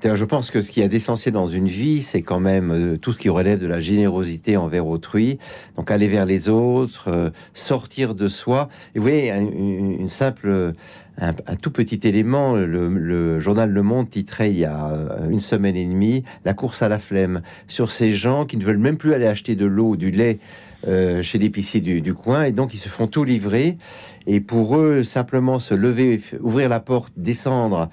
Je 0.03 0.25
pense 0.27 0.51
que 0.51 0.61
ce 0.61 0.71
qui 0.71 0.83
est 0.83 0.89
d'essentiel 0.89 1.33
dans 1.33 1.49
une 1.49 1.67
vie, 1.67 2.03
c'est 2.03 2.21
quand 2.21 2.41
même 2.41 2.71
euh, 2.73 2.97
tout 2.99 3.15
ce 3.15 3.19
qui 3.19 3.31
relève 3.31 3.59
de 3.59 3.67
la 3.67 3.81
générosité 3.81 4.59
envers 4.59 4.87
autrui. 4.87 5.39
Donc 5.77 5.91
aller 5.91 6.09
vers 6.09 6.27
les 6.27 6.51
autres, 6.51 7.09
euh, 7.09 7.31
sortir 7.55 8.15
de 8.15 8.29
soi. 8.29 8.69
Et 8.95 8.99
vous 8.99 9.05
voyez, 9.05 9.31
une, 9.31 10.11
simple, 10.11 10.75
un, 11.19 11.33
tout 11.57 11.71
petit 11.71 12.01
élément, 12.07 12.53
le, 12.53 13.41
journal 13.41 13.71
Le 13.71 13.83
Monde 13.83 14.11
titrait 14.11 14.51
il 14.51 14.59
y 14.59 14.67
a 14.67 14.91
euh, 14.91 15.31
une 15.31 15.41
semaine 15.41 15.77
et 15.77 15.87
demie 15.87 16.23
la 16.45 16.53
course 16.53 16.83
à 16.83 16.91
la 16.91 16.99
flemme 16.99 17.41
sur 17.67 17.91
ces 17.91 18.13
gens 18.13 18.45
qui 18.45 18.59
ne 18.59 18.65
veulent 18.65 18.77
même 18.77 18.99
plus 18.99 19.15
aller 19.15 19.27
acheter 19.27 19.57
de 19.57 19.65
l'eau, 19.65 19.97
du 19.97 20.11
lait 20.11 20.39
chez 20.85 21.39
l'épicier 21.39 21.81
du, 21.81 22.01
du, 22.01 22.15
coin, 22.15 22.45
et 22.45 22.53
donc 22.53 22.75
ils 22.75 22.79
se 22.79 22.89
font 22.89 23.07
tout 23.07 23.25
livrer. 23.25 23.79
Et 24.27 24.41
pour 24.41 24.77
eux, 24.77 25.03
simplement 25.03 25.59
se 25.59 25.75
lever, 25.75 26.21
ouvrir 26.41 26.69
la 26.69 26.81
porte, 26.81 27.13
descendre 27.17 27.91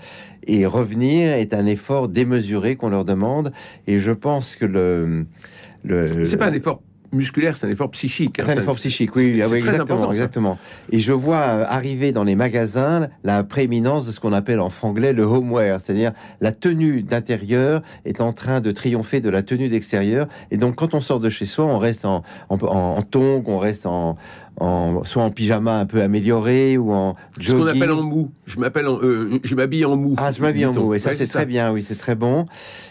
et 0.48 0.66
revenir 0.66 1.34
est 1.34 1.54
un 1.54 1.66
effort 1.66 2.08
démesuré 2.08 2.76
qu'on 2.76 2.90
leur 2.90 3.06
demande. 3.06 3.52
Et 3.88 4.00
je 4.00 4.12
pense 4.12 4.56
que 4.56 4.66
le... 4.66 5.26
le 5.84 6.26
c'est 6.26 6.38
pas 6.38 6.48
un 6.48 6.54
effort 6.54 6.82
musculaire, 7.12 7.58
c'est 7.58 7.68
un 7.68 7.70
effort 7.70 7.92
psychique. 7.92 8.40
Hein, 8.40 8.44
c'est 8.46 8.58
un 8.58 8.62
effort 8.62 8.76
psychique, 8.76 9.16
oui, 9.16 9.42
oui 9.50 9.58
exactement, 9.58 10.10
exactement. 10.12 10.58
Et 10.92 11.00
je 11.00 11.14
vois 11.14 11.42
euh, 11.42 11.66
arriver 11.68 12.12
dans 12.12 12.24
les 12.24 12.36
magasins 12.36 13.10
la 13.24 13.44
prééminence 13.44 14.06
de 14.06 14.12
ce 14.12 14.20
qu'on 14.20 14.34
appelle 14.34 14.60
en 14.60 14.70
franglais 14.70 15.14
le 15.14 15.24
homeware, 15.24 15.80
c'est-à-dire 15.84 16.14
la 16.40 16.52
tenue 16.52 17.02
d'intérieur 17.04 17.82
est 18.06 18.22
en 18.22 18.34
train 18.34 18.62
de 18.62 18.72
triompher 18.72 19.22
de 19.22 19.30
la 19.30 19.44
tenue 19.44 19.70
d'extérieur. 19.70 20.28
Et 20.52 20.58
donc, 20.58 20.76
quand 20.76 20.94
on 20.94 21.02
sort 21.02 21.20
de 21.20 21.30
chez 21.30 21.46
soi, 21.46 21.66
on 21.66 21.80
reste 21.80 22.06
en, 22.06 22.24
en, 22.50 22.58
en, 22.62 23.02
tongs, 23.02 23.44
on 23.48 23.58
reste 23.58 23.86
en, 23.86 24.18
en, 24.58 25.04
soit 25.04 25.24
en 25.24 25.32
pyjama 25.32 25.80
un 25.80 25.86
peu 25.86 26.02
amélioré 26.02 26.78
ou 26.78 26.92
en 26.92 27.16
jogging. 27.40 27.60
Ce 27.60 27.64
qu'on 27.64 27.78
appelle 27.78 27.92
en 27.92 28.04
mou. 28.04 28.32
Je 28.46 28.60
m'appelle, 28.60 28.86
euh, 28.86 29.40
je 29.44 29.56
m'habille 29.56 29.86
en 29.86 29.96
mou. 29.96 30.16
Ah, 30.18 30.32
je 30.32 30.42
m'habille 30.42 30.66
en 30.66 30.74
mou. 30.74 30.94
Et 30.94 31.00
ça, 31.00 31.14
c'est 31.14 31.28
très 31.28 31.46
bien. 31.46 31.72
Oui, 31.72 31.86
c'est 31.88 31.98
très 31.98 32.16
bon. 32.16 32.46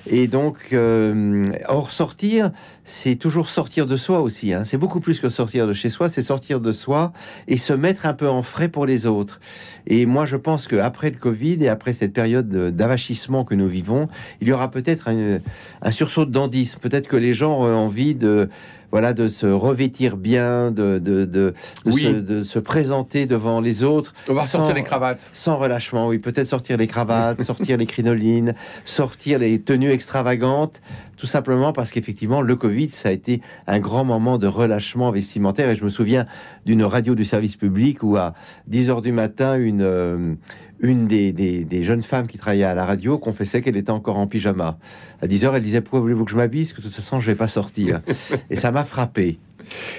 Et 0.07 0.27
donc, 0.27 0.69
euh, 0.73 1.45
or 1.69 1.91
sortir, 1.93 2.51
c'est 2.85 3.17
toujours 3.17 3.51
sortir 3.51 3.87
de 3.87 3.97
soi 3.97 4.21
aussi. 4.21 4.53
Hein. 4.53 4.65
C'est 4.65 4.79
beaucoup 4.79 5.01
plus 5.01 5.21
que 5.21 5.29
sortir 5.29 5.67
de 5.67 5.73
chez 5.73 5.91
soi. 5.91 6.09
C'est 6.09 6.23
sortir 6.23 6.61
de 6.61 6.73
soi 6.73 7.13
et 7.47 7.57
se 7.57 7.73
mettre 7.73 8.07
un 8.07 8.15
peu 8.15 8.29
en 8.29 8.43
frais 8.43 8.69
pour 8.69 8.87
les 8.87 9.07
autres. 9.07 9.41
Et 9.87 10.07
moi, 10.07 10.27
je 10.27 10.37
pense 10.37 10.67
qu'après 10.67 11.11
le 11.11 11.17
Covid 11.17 11.59
et 11.63 11.69
après 11.69 11.93
cette 11.93 12.13
période 12.13 12.49
d'avachissement 12.49 13.45
que 13.45 13.55
nous 13.55 13.69
vivons, 13.69 14.09
il 14.41 14.49
y 14.49 14.53
aura 14.53 14.71
peut-être 14.71 15.09
un, 15.09 15.39
un 15.83 15.91
sursaut 15.91 16.25
de 16.25 16.33
dandisme. 16.33 16.79
Peut-être 16.81 17.07
que 17.07 17.17
les 17.17 17.35
gens 17.35 17.61
ont 17.61 17.75
envie 17.77 18.15
de 18.15 18.49
voilà, 18.93 19.13
de 19.13 19.29
se 19.29 19.47
revêtir 19.47 20.17
bien, 20.17 20.71
de, 20.71 20.99
de, 20.99 21.25
de, 21.25 21.55
Oui. 21.87 22.03
se, 22.03 22.09
de 22.09 22.45
se 22.45 22.59
présenter 22.59 23.27
devant 23.27 23.61
les 23.61 23.83
autres. 23.85 24.15
On 24.29 24.35
va 24.35 24.43
sans- 24.43 24.59
sortir 24.59 24.75
les 24.75 24.83
cravates. 24.83 25.31
Sans 25.33 25.57
relâchement, 25.57 26.09
oui. 26.09 26.19
Peut-être 26.19 26.49
sortir 26.49 26.77
les 26.77 26.87
cravates, 26.87 27.43
sortir 27.43 27.77
les 27.77 27.87
crinolines, 27.87 28.55
sortir 28.85 29.39
les 29.39 29.61
tenues 29.61 29.91
extravagantes, 29.91 30.81
tout 31.17 31.27
simplement 31.27 31.73
parce 31.73 31.93
qu'effectivement, 31.93 32.41
le 32.41 32.57
Covid, 32.57 32.91
ça 32.93 33.11
a 33.11 33.13
été 33.13 33.43
un 33.67 33.79
grand 33.79 34.05
moment 34.05 34.39
de 34.39 34.47
relâchement 34.47 35.11
vestimentaire. 35.11 35.69
Et 35.71 35.77
je 35.77 35.85
me 35.85 35.91
souviens 35.91 36.27
d'une 36.67 36.83
radio 36.85 37.15
du 37.15 37.25
service 37.25 37.57
public 37.57 38.03
où 38.03 38.17
à 38.17 38.35
10 38.69 38.89
heures 38.91 39.03
du 39.03 39.13
matin, 39.13 39.57
une, 39.59 39.83
euh, 39.83 40.35
une 40.83 41.07
des, 41.07 41.33
des- 41.33 41.65
des 41.65 41.83
jeunes 41.83 42.03
femmes 42.03 42.27
qui 42.27 42.39
travaillait 42.39 42.65
à 42.65 42.75
la 42.75 42.85
radio 42.85 43.19
confessait 43.19 43.61
qu'elle 43.63 43.77
était 43.77 43.91
encore 43.91 44.17
en 44.19 44.27
pyjama. 44.27 44.79
À 45.23 45.27
10 45.27 45.45
heures, 45.45 45.57
elle 45.57 45.63
disait 45.63 45.81
Pourquoi 45.81 46.01
voulez-vous 46.01 46.25
que 46.25 46.31
je 46.31 46.37
m'habille? 46.37 46.65
Parce 46.65 46.73
que 46.75 46.81
de 46.83 46.87
toute 46.87 46.95
façon, 46.97 47.21
je 47.21 47.27
vais 47.27 47.35
pas 47.37 47.49
sortir. 47.49 48.01
Et 48.51 48.57
ça 48.57 48.71
m'a 48.73 48.85
frappé. 48.85 49.39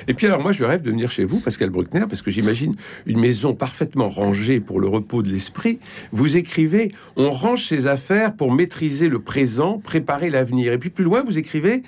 Et 0.08 0.16
puis 0.16 0.26
alors 0.26 0.42
moi 0.42 0.54
je 0.54 0.64
rêve 0.66 0.82
de 0.82 0.90
venir 0.90 1.12
chez 1.12 1.24
vous, 1.24 1.40
Pascal 1.40 1.70
Bruckner, 1.70 2.06
parce 2.10 2.24
que 2.24 2.32
j'imagine 2.32 2.76
une 3.06 3.20
maison 3.20 3.54
parfaitement 3.54 4.10
rangée 4.10 4.60
pour 4.60 4.80
le 4.80 4.88
repos 4.88 5.22
de 5.22 5.30
l'esprit. 5.30 5.78
Vous 6.12 6.36
écrivez 6.36 6.92
On 7.16 7.30
range 7.30 7.68
ses 7.68 7.86
affaires 7.86 8.36
pour 8.36 8.52
maîtriser 8.52 9.08
le 9.08 9.20
présent, 9.22 9.78
préparer 9.78 10.32
l'avenir. 10.32 10.74
Et 10.74 10.80
puis 10.80 10.90
plus 10.90 11.04
loin, 11.04 11.22
vous 11.24 11.38
écrivez 11.38 11.84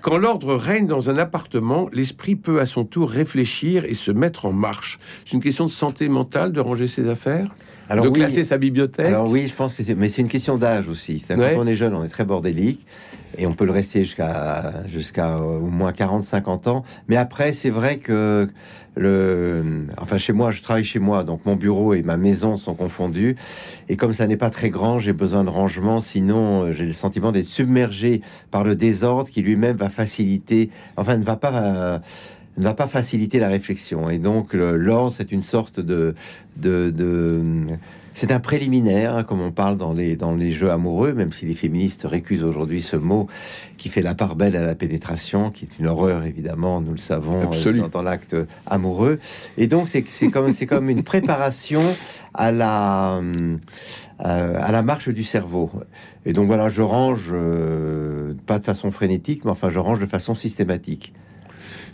Quand 0.00 0.16
l'ordre 0.16 0.54
règne 0.54 0.86
dans 0.86 1.10
un 1.10 1.16
appartement, 1.16 1.88
l'esprit 1.92 2.36
peut 2.36 2.60
à 2.60 2.66
son 2.66 2.84
tour 2.84 3.10
réfléchir 3.10 3.84
et 3.84 3.94
se 3.94 4.10
mettre 4.10 4.46
en 4.46 4.52
marche. 4.52 4.98
C'est 5.24 5.32
une 5.32 5.42
question 5.42 5.64
de 5.64 5.70
santé 5.70 6.08
mentale 6.08 6.52
de 6.52 6.60
ranger 6.60 6.86
ses 6.86 7.08
affaires, 7.08 7.54
Alors 7.88 8.04
de 8.04 8.10
oui, 8.10 8.20
classer 8.20 8.44
sa 8.44 8.58
bibliothèque. 8.58 9.06
Alors 9.06 9.28
oui, 9.28 9.46
je 9.48 9.54
pense 9.54 9.76
que 9.76 9.82
c'est, 9.82 9.94
mais 9.94 10.08
c'est 10.08 10.22
une 10.22 10.28
question 10.28 10.56
d'âge 10.56 10.88
aussi. 10.88 11.18
C'est-à-dire, 11.18 11.44
Ouais. 11.44 11.54
Quand 11.54 11.62
on 11.62 11.66
est 11.66 11.76
jeune, 11.76 11.94
on 11.94 12.04
est 12.04 12.08
très 12.08 12.24
bordélique 12.24 12.86
et 13.36 13.46
on 13.46 13.54
peut 13.54 13.64
le 13.64 13.72
rester 13.72 14.04
jusqu'à 14.04 14.72
jusqu'à 14.86 15.36
euh, 15.36 15.58
au 15.58 15.66
moins 15.66 15.92
40-50 15.92 16.68
ans. 16.68 16.84
Mais 17.08 17.16
après, 17.16 17.52
c'est 17.52 17.70
vrai 17.70 17.98
que 17.98 18.48
enfin 19.98 20.18
chez 20.18 20.32
moi, 20.32 20.50
je 20.50 20.62
travaille 20.62 20.84
chez 20.84 20.98
moi, 20.98 21.24
donc 21.24 21.44
mon 21.46 21.56
bureau 21.56 21.94
et 21.94 22.02
ma 22.02 22.16
maison 22.16 22.56
sont 22.56 22.74
confondus. 22.74 23.36
Et 23.88 23.96
comme 23.96 24.12
ça 24.12 24.26
n'est 24.26 24.36
pas 24.36 24.50
très 24.50 24.70
grand, 24.70 24.98
j'ai 24.98 25.12
besoin 25.12 25.44
de 25.44 25.50
rangement. 25.50 25.98
Sinon, 25.98 26.64
euh, 26.64 26.72
j'ai 26.72 26.86
le 26.86 26.92
sentiment 26.92 27.32
d'être 27.32 27.46
submergé 27.46 28.22
par 28.50 28.64
le 28.64 28.74
désordre 28.74 29.30
qui 29.30 29.42
lui-même 29.42 29.76
va 29.76 29.88
faciliter, 29.88 30.70
enfin 30.96 31.16
ne 31.16 31.24
va 31.24 31.36
pas 31.36 32.00
ne 32.56 32.64
va 32.64 32.74
pas 32.74 32.88
faciliter 32.88 33.38
la 33.38 33.48
réflexion. 33.48 34.10
Et 34.10 34.18
donc 34.18 34.52
l'ordre, 34.52 35.14
c'est 35.16 35.32
une 35.32 35.42
sorte 35.42 35.80
de 35.80 36.14
de, 36.56 36.90
de 36.90 37.40
c'est 38.18 38.32
un 38.32 38.40
préliminaire, 38.40 39.14
hein, 39.14 39.22
comme 39.22 39.40
on 39.40 39.52
parle 39.52 39.76
dans 39.76 39.92
les, 39.92 40.16
dans 40.16 40.34
les 40.34 40.50
jeux 40.50 40.72
amoureux, 40.72 41.12
même 41.12 41.32
si 41.32 41.46
les 41.46 41.54
féministes 41.54 42.04
récusent 42.04 42.42
aujourd'hui 42.42 42.82
ce 42.82 42.96
mot 42.96 43.28
qui 43.76 43.88
fait 43.90 44.02
la 44.02 44.16
part 44.16 44.34
belle 44.34 44.56
à 44.56 44.66
la 44.66 44.74
pénétration, 44.74 45.52
qui 45.52 45.66
est 45.66 45.78
une 45.78 45.86
horreur, 45.86 46.24
évidemment, 46.24 46.80
nous 46.80 46.90
le 46.90 46.98
savons, 46.98 47.48
euh, 47.52 47.72
dans, 47.74 47.86
dans 47.86 48.02
l'acte 48.02 48.34
amoureux. 48.66 49.20
Et 49.56 49.68
donc, 49.68 49.88
c'est 49.88 50.04
c'est 50.08 50.30
comme, 50.30 50.50
c'est 50.52 50.66
comme 50.66 50.90
une 50.90 51.04
préparation 51.04 51.94
à 52.34 52.50
la, 52.50 53.20
euh, 53.20 53.56
à 54.18 54.72
la 54.72 54.82
marche 54.82 55.10
du 55.10 55.22
cerveau. 55.22 55.70
Et 56.26 56.32
donc, 56.32 56.48
voilà, 56.48 56.70
je 56.70 56.82
range, 56.82 57.30
euh, 57.32 58.34
pas 58.46 58.58
de 58.58 58.64
façon 58.64 58.90
frénétique, 58.90 59.44
mais 59.44 59.52
enfin, 59.52 59.70
je 59.70 59.78
range 59.78 60.00
de 60.00 60.06
façon 60.06 60.34
systématique. 60.34 61.14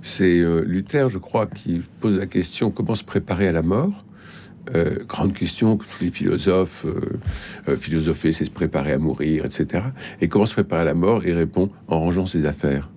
C'est 0.01 0.39
euh, 0.39 0.63
Luther, 0.67 1.11
je 1.11 1.19
crois, 1.19 1.47
qui 1.47 1.83
pose 2.01 2.17
la 2.17 2.27
question 2.27 2.71
comment 2.71 2.95
se 2.95 3.05
préparer 3.05 3.47
à 3.47 3.53
la 3.53 3.61
mort? 3.61 4.07
Euh, 4.75 4.99
grande 5.07 5.35
question 5.35 5.77
que 5.77 5.85
tous 5.85 6.05
les 6.05 6.11
philosophes 6.11 6.87
euh, 6.87 7.19
euh, 7.69 7.77
philosopher, 7.77 8.33
c'est 8.33 8.45
se 8.45 8.51
préparer 8.51 8.93
à 8.93 8.99
mourir, 8.99 9.45
etc. 9.45 9.85
Et 10.21 10.29
comment 10.29 10.47
se 10.47 10.55
préparer 10.55 10.83
à 10.83 10.87
la 10.87 10.95
mort? 10.95 11.27
Il 11.27 11.35
répond 11.35 11.71
en 11.89 12.01
rangeant 12.01 12.27
ses 12.27 12.47
affaires. 12.47 12.89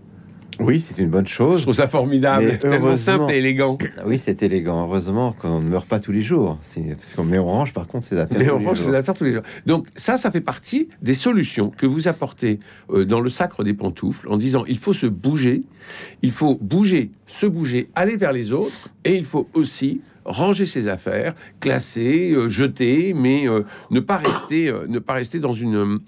Oui, 0.60 0.84
c'est 0.88 1.02
une 1.02 1.10
bonne 1.10 1.28
Je 1.28 1.34
chose. 1.34 1.62
trouve 1.62 1.76
ça 1.76 1.88
formidable, 1.88 2.58
tellement 2.58 2.96
simple 2.96 3.32
et 3.32 3.38
élégant. 3.38 3.78
Oui, 4.06 4.20
c'est 4.24 4.42
élégant. 4.42 4.88
Heureusement 4.88 5.34
qu'on 5.34 5.60
ne 5.60 5.70
meurt 5.70 5.88
pas 5.88 6.00
tous 6.00 6.12
les 6.12 6.22
jours. 6.22 6.58
Parce 6.76 7.16
qu'on 7.16 7.24
met 7.24 7.38
on 7.38 7.46
range, 7.46 7.74
par 7.74 7.86
contre, 7.86 8.08
ses 8.08 8.18
affaires. 8.18 8.40
Mais 8.40 8.50
on 8.50 8.60
range 8.60 8.80
ses 8.80 8.96
affaires 8.96 9.14
tous 9.14 9.24
les 9.24 9.34
jours. 9.34 9.44
Donc 9.66 9.88
ça, 9.96 10.18
ça 10.18 10.32
fait 10.32 10.42
partie 10.42 10.90
des 11.02 11.14
solutions 11.14 11.70
que 11.70 11.86
vous 11.86 12.08
apportez 12.08 12.60
euh, 12.90 13.06
dans 13.06 13.20
le 13.20 13.30
sacre 13.30 13.64
des 13.64 13.74
pantoufles 13.74 14.28
en 14.30 14.38
disant 14.38 14.66
il 14.68 14.80
faut 14.80 14.94
se 14.94 15.06
bouger, 15.06 15.64
il 16.24 16.32
faut 16.32 16.58
bouger, 16.60 17.12
se 17.28 17.46
bouger, 17.46 17.90
aller 17.96 18.16
vers 18.16 18.34
les 18.34 18.52
autres, 18.52 18.90
et 19.06 19.16
il 19.16 19.26
faut 19.26 19.48
aussi 19.54 20.02
ranger 20.28 20.66
ses 20.66 20.88
affaires, 20.88 21.34
classer, 21.60 22.32
euh, 22.34 22.50
jeter, 22.50 23.14
mais 23.16 23.48
euh, 23.50 23.64
ne 23.90 24.00
pas 24.00 24.18
rester, 24.18 24.68
euh, 24.70 24.86
ne 24.88 25.00
pas 25.00 25.14
rester 25.14 25.40
dans 25.40 25.54
une 25.54 26.00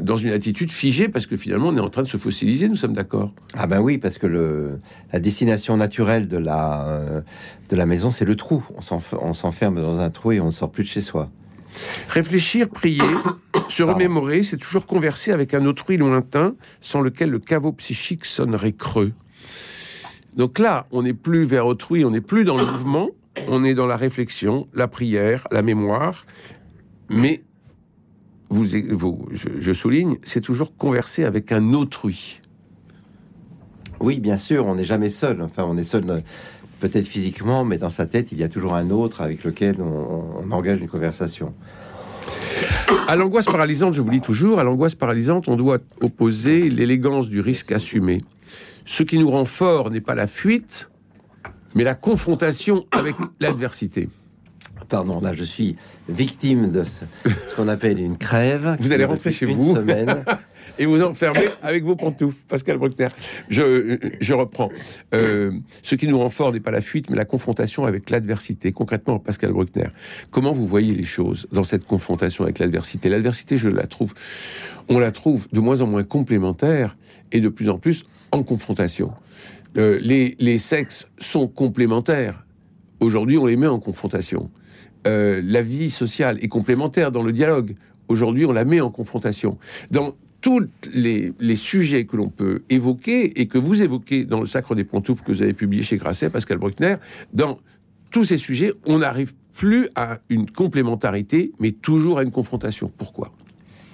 dans 0.00 0.16
une 0.16 0.30
attitude 0.32 0.70
figée 0.70 1.08
parce 1.08 1.26
que 1.26 1.36
finalement 1.36 1.68
on 1.68 1.76
est 1.76 1.80
en 1.80 1.90
train 1.90 2.02
de 2.02 2.08
se 2.08 2.16
fossiliser. 2.16 2.68
Nous 2.68 2.76
sommes 2.76 2.94
d'accord. 2.94 3.32
Ah 3.54 3.66
ben 3.66 3.80
oui, 3.80 3.98
parce 3.98 4.18
que 4.18 4.26
le, 4.26 4.80
la 5.12 5.20
destination 5.20 5.76
naturelle 5.76 6.26
de 6.26 6.38
la, 6.38 7.22
de 7.68 7.76
la 7.76 7.86
maison, 7.86 8.10
c'est 8.10 8.24
le 8.24 8.34
trou. 8.34 8.64
On 8.76 8.80
s'enf- 8.80 9.16
on 9.20 9.34
s'enferme 9.34 9.76
dans 9.80 9.98
un 10.00 10.10
trou 10.10 10.32
et 10.32 10.40
on 10.40 10.46
ne 10.46 10.50
sort 10.50 10.70
plus 10.72 10.82
de 10.84 10.88
chez 10.88 11.00
soi. 11.02 11.30
Réfléchir, 12.08 12.70
prier, 12.70 13.02
se 13.68 13.82
Pardon. 13.82 13.94
remémorer, 13.98 14.42
c'est 14.42 14.56
toujours 14.56 14.86
converser 14.86 15.32
avec 15.32 15.52
un 15.52 15.66
autrui 15.66 15.98
lointain 15.98 16.54
sans 16.80 17.02
lequel 17.02 17.28
le 17.30 17.38
caveau 17.38 17.72
psychique 17.72 18.24
sonnerait 18.24 18.72
creux. 18.72 19.12
Donc 20.36 20.58
là, 20.58 20.86
on 20.90 21.02
n'est 21.02 21.14
plus 21.14 21.44
vers 21.44 21.66
autrui, 21.66 22.04
on 22.04 22.10
n'est 22.10 22.20
plus 22.20 22.44
dans 22.44 22.56
le 22.56 22.64
mouvement, 22.66 23.08
on 23.48 23.64
est 23.64 23.74
dans 23.74 23.86
la 23.86 23.96
réflexion, 23.96 24.68
la 24.74 24.88
prière, 24.88 25.46
la 25.50 25.62
mémoire, 25.62 26.26
mais 27.08 27.42
vous, 28.48 28.64
vous- 28.90 29.28
je, 29.32 29.48
je 29.58 29.72
souligne, 29.72 30.16
c'est 30.22 30.40
toujours 30.40 30.76
converser 30.76 31.24
avec 31.24 31.52
un 31.52 31.72
autrui. 31.72 32.40
Oui, 34.00 34.20
bien 34.20 34.38
sûr, 34.38 34.66
on 34.66 34.74
n'est 34.74 34.84
jamais 34.84 35.10
seul. 35.10 35.40
Enfin, 35.42 35.64
on 35.64 35.76
est 35.76 35.84
seul 35.84 36.22
peut-être 36.80 37.06
physiquement, 37.08 37.64
mais 37.64 37.78
dans 37.78 37.88
sa 37.90 38.06
tête, 38.06 38.30
il 38.32 38.38
y 38.38 38.44
a 38.44 38.48
toujours 38.48 38.74
un 38.74 38.90
autre 38.90 39.22
avec 39.22 39.42
lequel 39.44 39.76
on, 39.80 40.42
on 40.44 40.50
engage 40.52 40.80
une 40.80 40.88
conversation. 40.88 41.54
À 43.08 43.16
l'angoisse 43.16 43.46
paralysante, 43.46 43.94
je 43.94 44.02
vous 44.02 44.10
lis 44.10 44.20
toujours, 44.20 44.58
à 44.58 44.64
l'angoisse 44.64 44.94
paralysante, 44.94 45.48
on 45.48 45.56
doit 45.56 45.78
opposer 46.00 46.68
l'élégance 46.68 47.28
du 47.28 47.40
risque 47.40 47.72
assumé. 47.72 48.18
Ce 48.84 49.02
qui 49.02 49.18
nous 49.18 49.30
rend 49.30 49.44
fort 49.44 49.90
n'est 49.90 50.00
pas 50.00 50.14
la 50.14 50.26
fuite, 50.26 50.90
mais 51.76 51.84
la 51.84 51.94
confrontation 51.94 52.86
avec 52.90 53.14
l'adversité. 53.38 54.08
Pardon, 54.88 55.20
là, 55.20 55.32
je 55.32 55.44
suis 55.44 55.76
victime 56.08 56.70
de 56.70 56.82
ce, 56.82 57.04
ce 57.48 57.54
qu'on 57.54 57.68
appelle 57.68 58.00
une 58.00 58.16
crève. 58.16 58.76
Vous 58.80 58.92
allez 58.92 59.04
rentrer 59.04 59.30
chez 59.30 59.46
une 59.46 59.56
vous. 59.58 59.74
semaine. 59.74 60.24
Et 60.78 60.84
vous 60.86 61.02
enfermez 61.02 61.46
avec 61.62 61.84
vos 61.84 61.96
pantoufles, 61.96 62.36
Pascal 62.48 62.76
Bruckner. 62.78 63.08
Je, 63.48 63.98
je 64.20 64.34
reprends. 64.34 64.70
Euh, 65.14 65.52
ce 65.82 65.94
qui 65.94 66.06
nous 66.06 66.18
rend 66.18 66.28
fort 66.28 66.52
n'est 66.52 66.60
pas 66.60 66.70
la 66.70 66.82
fuite, 66.82 67.08
mais 67.08 67.16
la 67.16 67.24
confrontation 67.24 67.86
avec 67.86 68.10
l'adversité. 68.10 68.72
Concrètement, 68.72 69.18
Pascal 69.18 69.52
Bruckner, 69.52 69.88
comment 70.30 70.52
vous 70.52 70.66
voyez 70.66 70.94
les 70.94 71.04
choses 71.04 71.46
dans 71.50 71.64
cette 71.64 71.86
confrontation 71.86 72.44
avec 72.44 72.58
l'adversité? 72.58 73.08
L'adversité, 73.08 73.56
je 73.56 73.68
la 73.68 73.86
trouve, 73.86 74.12
on 74.88 74.98
la 74.98 75.12
trouve 75.12 75.46
de 75.52 75.60
moins 75.60 75.80
en 75.80 75.86
moins 75.86 76.04
complémentaire 76.04 76.96
et 77.32 77.40
de 77.40 77.48
plus 77.48 77.70
en 77.70 77.78
plus 77.78 78.04
en 78.30 78.42
confrontation. 78.42 79.12
Euh, 79.76 79.98
les, 80.00 80.58
sexes 80.58 81.06
sont 81.18 81.48
complémentaires. 81.48 82.46
Aujourd'hui, 83.00 83.36
on 83.36 83.46
les 83.46 83.56
met 83.56 83.66
en 83.66 83.78
confrontation. 83.78 84.50
Euh, 85.06 85.42
la 85.44 85.62
vie 85.62 85.90
sociale 85.90 86.38
est 86.42 86.48
complémentaire 86.48 87.12
dans 87.12 87.22
le 87.22 87.32
dialogue. 87.32 87.76
Aujourd'hui, 88.08 88.46
on 88.46 88.52
la 88.52 88.64
met 88.64 88.80
en 88.80 88.90
confrontation. 88.90 89.58
Dans 89.90 90.14
tous 90.40 90.66
les, 90.92 91.32
les 91.40 91.56
sujets 91.56 92.04
que 92.04 92.16
l'on 92.16 92.28
peut 92.28 92.62
évoquer 92.70 93.40
et 93.40 93.46
que 93.48 93.58
vous 93.58 93.82
évoquez 93.82 94.24
dans 94.24 94.40
le 94.40 94.46
Sacre 94.46 94.74
des 94.74 94.84
Pantoufles 94.84 95.22
que 95.22 95.32
vous 95.32 95.42
avez 95.42 95.54
publié 95.54 95.82
chez 95.82 95.96
Grasset, 95.96 96.30
Pascal 96.30 96.58
Bruckner, 96.58 96.96
dans 97.32 97.58
tous 98.10 98.24
ces 98.24 98.38
sujets, 98.38 98.72
on 98.86 98.98
n'arrive 98.98 99.34
plus 99.54 99.88
à 99.94 100.18
une 100.28 100.50
complémentarité, 100.50 101.52
mais 101.58 101.72
toujours 101.72 102.18
à 102.18 102.22
une 102.22 102.30
confrontation. 102.30 102.90
Pourquoi? 102.96 103.32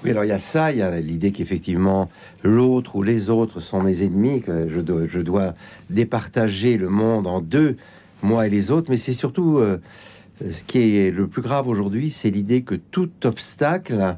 Oui, 0.04 0.10
alors 0.10 0.24
il 0.24 0.28
y 0.28 0.32
a 0.32 0.38
ça, 0.40 0.72
il 0.72 0.78
y 0.78 0.82
a 0.82 1.00
l'idée 1.00 1.30
qu'effectivement 1.30 2.10
l'autre 2.42 2.96
ou 2.96 3.04
les 3.04 3.30
autres 3.30 3.60
sont 3.60 3.80
mes 3.80 4.02
ennemis, 4.02 4.42
que 4.42 4.68
je 4.68 4.80
dois, 4.80 5.06
je 5.06 5.20
dois 5.20 5.54
départager 5.90 6.76
le 6.76 6.88
monde 6.88 7.28
en 7.28 7.40
deux, 7.40 7.76
moi 8.20 8.48
et 8.48 8.50
les 8.50 8.72
autres, 8.72 8.90
mais 8.90 8.96
c'est 8.96 9.12
surtout 9.12 9.58
euh, 9.58 9.78
ce 10.50 10.64
qui 10.64 10.96
est 10.96 11.12
le 11.12 11.28
plus 11.28 11.42
grave 11.42 11.68
aujourd'hui, 11.68 12.10
c'est 12.10 12.30
l'idée 12.30 12.62
que 12.62 12.74
tout 12.74 13.10
obstacle 13.22 14.16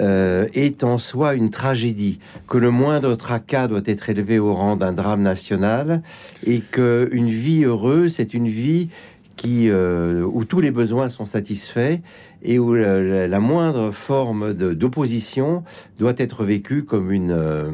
euh, 0.00 0.46
est 0.54 0.84
en 0.84 0.96
soi 0.96 1.34
une 1.34 1.50
tragédie, 1.50 2.18
que 2.48 2.56
le 2.56 2.70
moindre 2.70 3.14
tracas 3.14 3.68
doit 3.68 3.82
être 3.84 4.08
élevé 4.08 4.38
au 4.38 4.54
rang 4.54 4.76
d'un 4.76 4.92
drame 4.92 5.20
national, 5.20 6.02
et 6.46 6.60
que 6.60 7.10
une 7.12 7.28
vie 7.28 7.64
heureuse, 7.64 8.14
c'est 8.14 8.32
une 8.32 8.48
vie 8.48 8.88
qui, 9.36 9.68
euh, 9.68 10.22
où 10.22 10.44
tous 10.44 10.60
les 10.60 10.70
besoins 10.70 11.08
sont 11.08 11.26
satisfaits 11.26 11.98
et 12.42 12.58
où 12.58 12.74
la, 12.74 13.40
moindre 13.40 13.90
forme 13.90 14.52
d'opposition 14.54 15.62
doit 15.98 16.14
être 16.16 16.44
vécue 16.44 16.84
comme 16.84 17.10
une, 17.12 17.32
euh, 17.32 17.70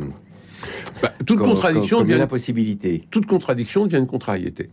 Bah, 1.03 1.13
Toute 1.27 1.39
comme- 1.39 1.51
contradiction 1.51 1.99
comme, 1.99 2.07
comme 2.07 2.11
une 2.11 2.13
devient 2.15 2.23
impossibilité. 2.23 3.05
toute 3.11 3.27
contradiction 3.27 3.85
devient 3.85 3.99
une 3.99 4.07
contrariété. 4.07 4.71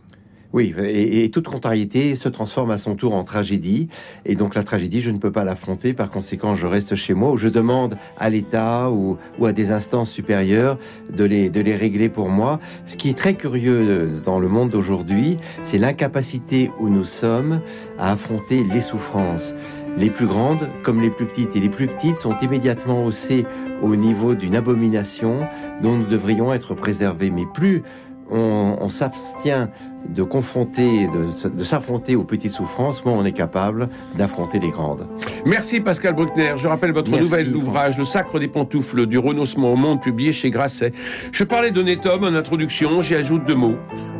Oui, 0.54 0.72
et, 0.78 1.30
toute 1.32 1.48
contrariété 1.48 2.14
se 2.14 2.28
transforme 2.28 2.70
à 2.70 2.78
son 2.78 2.94
tour 2.94 3.12
en 3.16 3.24
tragédie. 3.24 3.88
Et 4.24 4.36
donc 4.36 4.54
la 4.54 4.62
tragédie, 4.62 5.00
je 5.00 5.10
ne 5.10 5.18
peux 5.18 5.32
pas 5.32 5.42
l'affronter. 5.42 5.94
Par 5.94 6.10
conséquent, 6.10 6.54
je 6.54 6.68
reste 6.68 6.94
chez 6.94 7.12
moi 7.12 7.32
ou 7.32 7.36
je 7.36 7.48
demande 7.48 7.96
à 8.18 8.30
l'État 8.30 8.88
ou, 8.88 9.18
à 9.44 9.52
des 9.52 9.72
instances 9.72 10.12
supérieures 10.12 10.78
de 11.12 11.24
les, 11.24 11.50
de 11.50 11.60
les 11.60 11.74
régler 11.74 12.08
pour 12.08 12.28
moi. 12.28 12.60
Ce 12.86 12.96
qui 12.96 13.10
est 13.10 13.18
très 13.18 13.34
curieux 13.34 14.08
dans 14.24 14.38
le 14.38 14.46
monde 14.46 14.70
d'aujourd'hui, 14.70 15.38
c'est 15.64 15.78
l'incapacité 15.78 16.70
où 16.78 16.88
nous 16.88 17.04
sommes 17.04 17.60
à 17.98 18.12
affronter 18.12 18.62
les 18.62 18.80
souffrances 18.80 19.56
les 19.96 20.10
plus 20.10 20.26
grandes 20.26 20.68
comme 20.82 21.00
les 21.00 21.10
plus 21.10 21.26
petites. 21.26 21.56
Et 21.56 21.60
les 21.60 21.68
plus 21.68 21.86
petites 21.86 22.18
sont 22.18 22.36
immédiatement 22.42 23.04
haussées 23.04 23.46
au 23.82 23.96
niveau 23.96 24.34
d'une 24.34 24.56
abomination 24.56 25.46
dont 25.82 25.96
nous 25.96 26.06
devrions 26.06 26.52
être 26.52 26.74
préservés. 26.74 27.30
Mais 27.30 27.44
plus 27.52 27.82
on, 28.30 28.88
s'abstient 28.88 29.68
de 30.08 30.22
confronter, 30.22 31.08
de, 31.44 31.64
s'affronter 31.64 32.16
aux 32.16 32.24
petites 32.24 32.52
souffrances, 32.52 33.04
moins 33.04 33.14
on 33.14 33.24
est 33.24 33.32
capable 33.32 33.88
d'affronter 34.16 34.58
les 34.58 34.70
grandes. 34.70 35.06
Merci 35.44 35.80
Pascal 35.80 36.14
Bruckner. 36.14 36.54
Je 36.56 36.66
rappelle 36.66 36.92
votre 36.92 37.10
nouvel 37.10 37.54
ouvrage, 37.54 37.98
Le 37.98 38.04
Sacre 38.04 38.38
des 38.38 38.48
pantoufles, 38.48 39.06
du 39.06 39.18
renoncement 39.18 39.72
au 39.72 39.76
monde, 39.76 40.00
publié 40.00 40.32
chez 40.32 40.50
Grasset. 40.50 40.92
Je 41.32 41.44
parlais 41.44 41.70
d'honnête 41.70 42.04
homme 42.06 42.24
en 42.24 42.34
introduction, 42.34 43.00
j'y 43.02 43.14
ajoute 43.14 43.44
deux 43.44 43.54
mots 43.54 43.76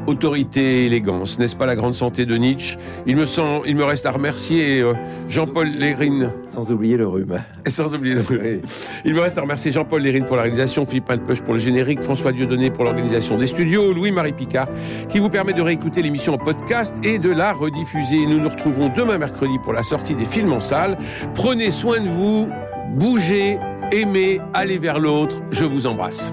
autorité, 0.06 0.86
élégance. 0.86 1.38
N'est-ce 1.38 1.56
pas 1.56 1.66
la 1.66 1.76
grande 1.76 1.94
santé 1.94 2.26
de 2.26 2.36
Nietzsche? 2.36 2.76
Il 3.06 3.16
me, 3.16 3.24
sent, 3.24 3.62
il 3.66 3.76
me 3.76 3.84
reste 3.84 4.06
à 4.06 4.10
remercier 4.10 4.80
euh, 4.80 4.94
Jean-Paul 5.28 5.68
Lérine. 5.68 6.30
Sans 6.46 6.70
oublier 6.70 6.96
le 6.96 7.06
rhume. 7.06 7.40
Et 7.64 7.70
sans 7.70 7.94
oublier 7.94 8.14
le 8.14 8.20
rhume. 8.20 8.60
Il 9.04 9.14
me 9.14 9.20
reste 9.20 9.38
à 9.38 9.42
remercier 9.42 9.72
Jean-Paul 9.72 10.02
Lérine 10.02 10.24
pour 10.24 10.36
la 10.36 10.42
réalisation, 10.42 10.86
Philippe 10.86 11.10
Alpeuch 11.10 11.40
pour 11.42 11.54
le 11.54 11.60
générique, 11.60 12.02
François 12.02 12.32
Dieudonné 12.32 12.70
pour 12.70 12.84
l'organisation 12.84 13.36
des 13.38 13.46
studios, 13.46 13.92
Louis-Marie 13.92 14.32
Picard 14.32 14.68
qui 15.08 15.18
vous 15.18 15.30
permet 15.30 15.52
de 15.52 15.62
réécouter 15.62 16.02
l'émission 16.02 16.34
en 16.34 16.38
podcast 16.38 16.96
et 17.02 17.18
de 17.18 17.30
la 17.30 17.52
rediffuser. 17.52 18.26
Nous 18.26 18.40
nous 18.40 18.48
retrouvons 18.48 18.90
demain 18.94 19.18
mercredi 19.18 19.54
pour 19.62 19.72
la 19.72 19.82
sortie 19.82 20.14
des 20.14 20.24
films 20.24 20.52
en 20.52 20.60
salle. 20.60 20.98
Prenez 21.34 21.70
soin 21.70 22.00
de 22.00 22.08
vous, 22.08 22.48
bougez, 22.94 23.58
aimez, 23.92 24.40
allez 24.52 24.78
vers 24.78 24.98
l'autre. 24.98 25.42
Je 25.50 25.64
vous 25.64 25.86
embrasse. 25.86 26.32